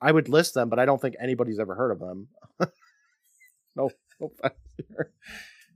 [0.00, 2.26] I would list them, but I don't think anybody's ever heard of them.
[3.76, 4.32] no, no.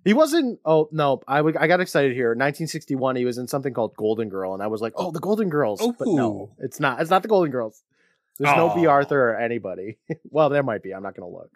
[0.04, 0.58] He wasn't.
[0.64, 2.30] Oh no, I would- I got excited here.
[2.30, 5.48] 1961, he was in something called Golden Girl, and I was like, oh, the Golden
[5.48, 5.80] Girls.
[5.80, 6.50] But no, oh.
[6.58, 7.00] it's not.
[7.00, 7.84] It's not the Golden Girls.
[8.40, 9.98] There's no Bea Arthur or anybody.
[10.24, 10.92] well, there might be.
[10.92, 11.52] I'm not gonna look.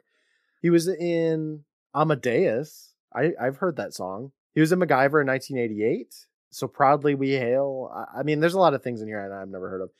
[0.62, 2.92] He was in Amadeus.
[3.12, 4.30] I I've heard that song.
[4.54, 6.14] He was in MacGyver in 1988.
[6.50, 7.90] So proudly we hail.
[8.14, 9.90] I, mean, there's a lot of things in here that I've never heard of.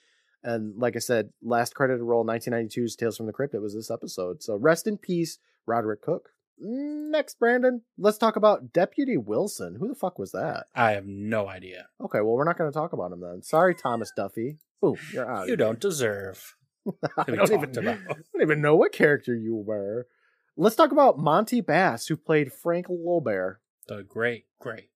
[0.45, 3.55] And like I said, last credited role 1992's Tales from the Crypt.
[3.55, 4.43] It was this episode.
[4.43, 6.31] So rest in peace, Roderick Cook.
[6.59, 9.77] Next, Brandon, let's talk about Deputy Wilson.
[9.81, 10.67] Who the fuck was that?
[10.75, 11.89] I have no idea.
[12.01, 13.43] Okay, well, we're not going to talk about him then.
[13.43, 14.59] Sorry, Thomas Duffy.
[14.81, 15.49] Boom, you're out.
[15.49, 16.55] You don't deserve
[17.17, 17.99] I don't, even, about.
[18.09, 20.07] I don't even know what character you were.
[20.57, 23.57] Let's talk about Monty Bass, who played Frank Lulbear.
[23.87, 24.89] The great, great.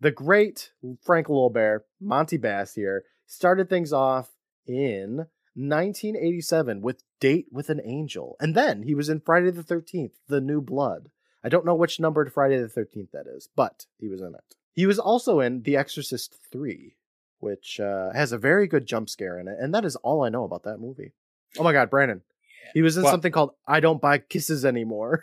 [0.00, 0.72] The great
[1.02, 4.30] Frank Lulbear, Monty Bass here, started things off
[4.66, 8.36] in 1987 with Date with an Angel.
[8.40, 11.10] And then he was in Friday the 13th, The New Blood.
[11.44, 14.56] I don't know which numbered Friday the 13th that is, but he was in it.
[14.72, 16.96] He was also in The Exorcist 3,
[17.38, 19.56] which uh, has a very good jump scare in it.
[19.60, 21.12] And that is all I know about that movie.
[21.58, 22.22] Oh my God, Brandon.
[22.72, 25.22] He was in something called I Don't Buy Kisses Anymore.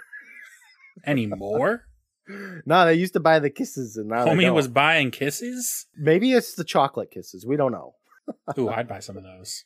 [1.06, 1.88] Any more?
[2.66, 5.86] no, they used to buy the kisses and now Homie was buying kisses?
[5.96, 7.46] Maybe it's the chocolate kisses.
[7.46, 7.96] We don't know.
[8.58, 9.66] Ooh, I'd buy some of those.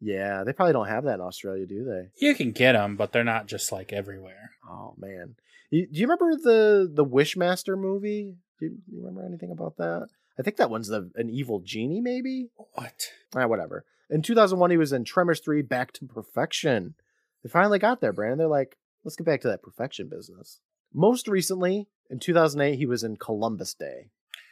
[0.00, 2.26] Yeah, they probably don't have that in Australia, do they?
[2.26, 4.52] You can get them, but they're not just like everywhere.
[4.68, 5.34] Oh man,
[5.70, 8.36] you, do you remember the the Wishmaster movie?
[8.60, 10.08] Do you, you remember anything about that?
[10.38, 12.50] I think that one's the an evil genie, maybe.
[12.74, 13.08] What?
[13.34, 13.84] Ah, whatever.
[14.08, 16.94] In 2001, he was in Tremors 3: Back to Perfection.
[17.42, 18.38] They finally got there, Brandon.
[18.38, 20.60] They're like, let's get back to that perfection business.
[20.92, 24.10] Most recently, in 2008, he was in Columbus Day,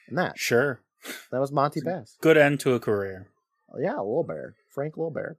[0.09, 0.81] and that Sure.
[1.31, 2.17] that was Monty Bass.
[2.21, 3.29] Good end to a career.
[3.79, 4.55] Yeah, Little Bear.
[4.71, 5.37] Frank Little Bear.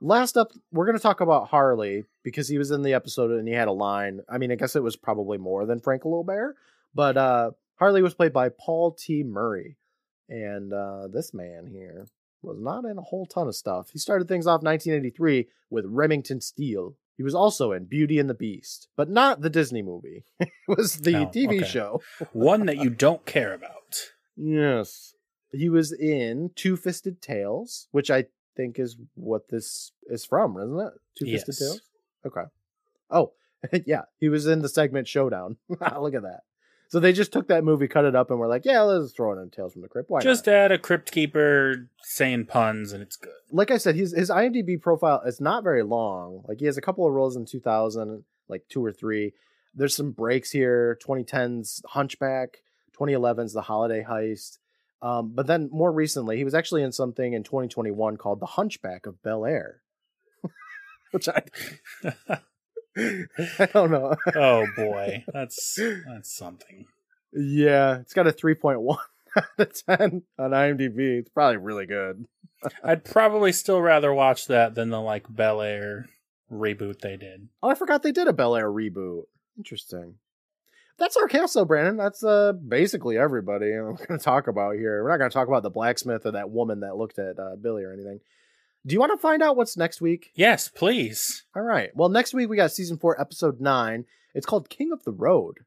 [0.00, 3.46] Last up, we're going to talk about Harley because he was in the episode and
[3.46, 4.20] he had a line.
[4.28, 6.54] I mean, I guess it was probably more than Frank Little Bear,
[6.94, 9.22] but uh, Harley was played by Paul T.
[9.22, 9.76] Murray.
[10.28, 12.06] And uh, this man here
[12.42, 13.90] was not in a whole ton of stuff.
[13.92, 16.94] He started things off 1983 with Remington Steele.
[17.20, 20.24] He was also in Beauty and the Beast, but not the Disney movie.
[20.40, 21.68] it was the Oh, TV okay.
[21.68, 22.00] show.
[22.32, 24.08] One that you don't care about.
[24.38, 25.12] Yes.
[25.52, 28.24] He was in Two Fisted Tales, which I
[28.56, 30.92] think is what this is from, isn't it?
[31.18, 31.58] Two Fisted Yes.
[31.58, 31.80] Tales?
[32.26, 32.48] Okay.
[33.10, 33.32] Oh,
[33.84, 34.04] yeah.
[34.18, 35.58] He was in the segment Showdown.
[35.68, 36.40] Look at that.
[36.90, 39.32] So they just took that movie, cut it up, and were like, yeah, let's throw
[39.32, 40.10] it in Tales from the Crypt.
[40.10, 40.56] Why Just not?
[40.56, 43.30] add a crypt keeper saying puns and it's good.
[43.52, 46.42] Like I said, his, his IMDb profile is not very long.
[46.48, 49.34] Like he has a couple of roles in 2000, like two or three.
[49.72, 52.56] There's some breaks here 2010's Hunchback,
[52.98, 54.58] 2011's The Holiday Heist.
[55.00, 59.06] Um, but then more recently, he was actually in something in 2021 called The Hunchback
[59.06, 59.80] of Bel Air,
[61.12, 61.44] which I
[63.58, 64.16] I don't know.
[64.34, 66.86] Oh boy, that's that's something.
[67.32, 68.96] yeah, it's got a 3.1
[69.36, 71.18] out of 10 on IMDb.
[71.20, 72.26] It's probably really good.
[72.84, 76.06] I'd probably still rather watch that than the like Bel Air
[76.52, 77.48] reboot they did.
[77.62, 79.22] Oh, I forgot they did a Bel Air reboot.
[79.56, 80.16] Interesting.
[80.98, 81.96] That's our cast, though, Brandon.
[81.96, 85.02] That's uh basically everybody I'm going to talk about here.
[85.02, 87.56] We're not going to talk about the blacksmith or that woman that looked at uh,
[87.60, 88.20] Billy or anything.
[88.86, 90.32] Do you want to find out what's next week?
[90.34, 91.44] Yes, please.
[91.54, 91.90] All right.
[91.94, 94.06] Well, next week we got season four, episode nine.
[94.34, 95.58] It's called King of the Road.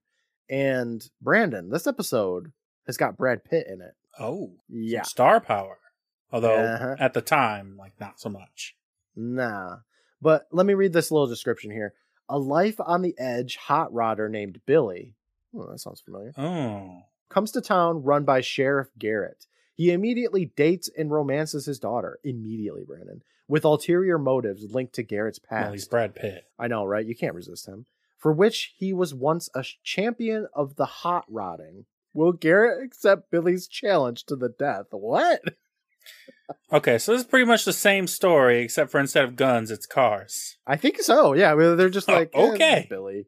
[0.49, 2.51] And Brandon, this episode
[2.87, 3.93] has got Brad Pitt in it.
[4.19, 5.03] Oh, Yeah.
[5.03, 5.77] star power.
[6.31, 6.95] Although Uh-huh.
[6.99, 8.75] at the time, like not so much.
[9.15, 9.77] Nah.
[10.21, 11.93] But let me read this little description here.
[12.29, 15.15] A life on the edge hot rodder named Billy.
[15.53, 16.33] Oh, that sounds familiar.
[16.37, 19.45] Oh, comes to town run by Sheriff Garrett.
[19.75, 22.19] He immediately dates and romances his daughter.
[22.23, 23.23] Immediately, Brandon.
[23.47, 25.63] With ulterior motives linked to Garrett's past.
[25.65, 26.45] well, he's Brad Pitt.
[26.57, 27.05] I know, right?
[27.05, 27.85] You can't resist him.
[28.17, 31.85] For which he was once a champion of the hot rodding.
[32.13, 34.85] Will Garrett accept Billy's challenge to the death?
[34.91, 35.41] What?
[36.71, 39.85] Okay, so this is pretty much the same story, except for instead of guns, it's
[39.85, 40.57] cars.
[40.67, 41.33] I think so.
[41.33, 42.87] Yeah, I mean, they're just Oh, like, eh, okay.
[42.89, 43.27] Billy.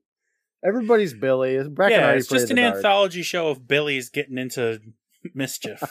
[0.64, 1.64] Everybody's Billy.
[1.70, 4.82] Bracken yeah, it's just an anthology show of Billy's getting into
[5.34, 5.82] mischief.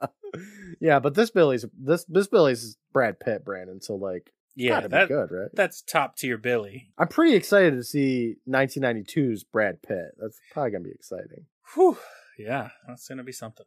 [0.80, 3.80] yeah, but this Billy's this this Billy's Brad Pitt, Brandon.
[3.80, 5.50] So like, yeah, gotta that, good, right?
[5.54, 6.90] that's top tier Billy.
[6.98, 10.12] I'm pretty excited to see 1992's Brad Pitt.
[10.18, 11.46] That's probably gonna be exciting.
[11.74, 11.98] Whew.
[12.38, 13.66] Yeah, that's gonna be something.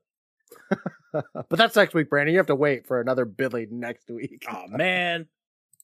[1.14, 2.34] but that's next week, Brandon.
[2.34, 4.46] You have to wait for another Billy next week.
[4.52, 5.28] Oh man,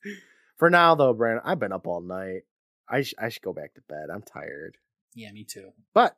[0.57, 2.43] For now, though, Brandon, I've been up all night.
[2.87, 4.07] I sh- I should go back to bed.
[4.13, 4.77] I'm tired.
[5.13, 5.71] yeah, me too.
[5.93, 6.15] But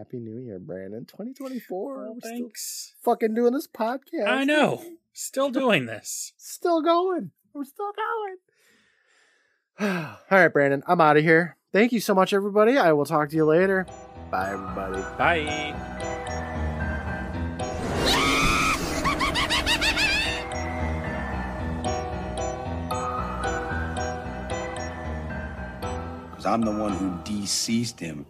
[0.00, 1.04] Happy New Year, Brandon.
[1.04, 1.94] 2024.
[1.94, 2.94] Well, We're still thanks.
[3.04, 4.26] fucking doing this podcast.
[4.26, 4.82] I know.
[5.12, 6.32] Still doing this.
[6.38, 7.32] Still going.
[7.52, 7.92] We're still
[9.78, 9.96] going.
[10.30, 10.82] all right, Brandon.
[10.86, 11.58] I'm out of here.
[11.70, 12.78] Thank you so much, everybody.
[12.78, 13.86] I will talk to you later.
[14.30, 15.02] Bye, everybody.
[15.18, 15.76] Bye.
[26.30, 28.24] Because I'm the one who deceased him.